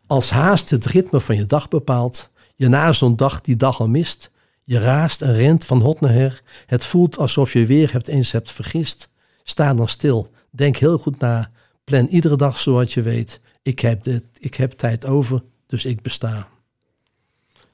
Als 0.07 0.31
haast 0.31 0.71
het 0.71 0.87
ritme 0.87 1.21
van 1.21 1.37
je 1.37 1.47
dag 1.47 1.69
bepaalt, 1.69 2.31
je 2.57 2.69
na 2.69 2.93
zo'n 2.93 3.17
dag 3.17 3.41
die 3.41 3.57
dag 3.57 3.81
al 3.81 3.89
mist, 3.89 4.31
je 4.71 4.79
raast 4.79 5.23
en 5.23 5.35
rent 5.35 5.65
van 5.65 5.81
hot 5.81 6.01
naar 6.01 6.13
her, 6.13 6.43
het 6.67 6.85
voelt 6.85 7.19
alsof 7.19 7.53
je 7.53 7.67
weer 7.67 7.93
hebt 7.93 8.09
eens 8.09 8.33
hebt 8.33 8.53
vergist. 8.53 9.09
Sta 9.43 9.75
dan 9.75 9.89
stil, 9.89 10.31
denk 10.51 10.77
heel 10.77 10.99
goed 10.99 11.19
na, 11.19 11.51
plan 11.85 12.07
iedere 12.07 12.37
dag 12.37 12.59
zoals 12.59 12.95
je 12.95 13.03
weet. 13.03 13.41
Ik 13.63 13.79
heb, 13.79 14.03
dit, 14.03 14.25
ik 14.39 14.55
heb 14.55 14.73
tijd 14.73 15.07
over, 15.07 15.43
dus 15.67 15.85
ik 15.85 16.03
besta. 16.03 16.49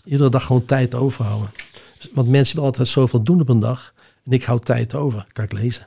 Iedere 0.05 0.31
dag 0.31 0.47
gewoon 0.47 0.65
tijd 0.65 0.95
overhouden. 0.95 1.51
Want 2.13 2.29
mensen 2.29 2.55
willen 2.55 2.71
altijd 2.71 2.89
zoveel 2.89 3.23
doen 3.23 3.41
op 3.41 3.49
een 3.49 3.61
dag. 3.61 3.95
En 4.25 4.33
ik 4.33 4.45
hou 4.45 4.61
tijd 4.61 4.95
over, 4.95 5.27
kan 5.33 5.45
ik 5.45 5.53
lezen. 5.53 5.87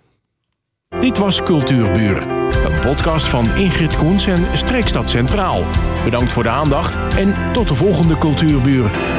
Dit 0.99 1.17
was 1.17 1.41
Cultuurbuur, 1.41 2.27
een 2.65 2.79
podcast 2.81 3.25
van 3.25 3.55
Ingrid 3.55 3.95
Koens 3.95 4.27
en 4.27 4.57
Streekstad 4.57 5.09
Centraal. 5.09 5.63
Bedankt 6.03 6.31
voor 6.31 6.43
de 6.43 6.49
aandacht 6.49 7.15
en 7.15 7.53
tot 7.53 7.67
de 7.67 7.75
volgende 7.75 8.17
Cultuurbuur. 8.17 9.18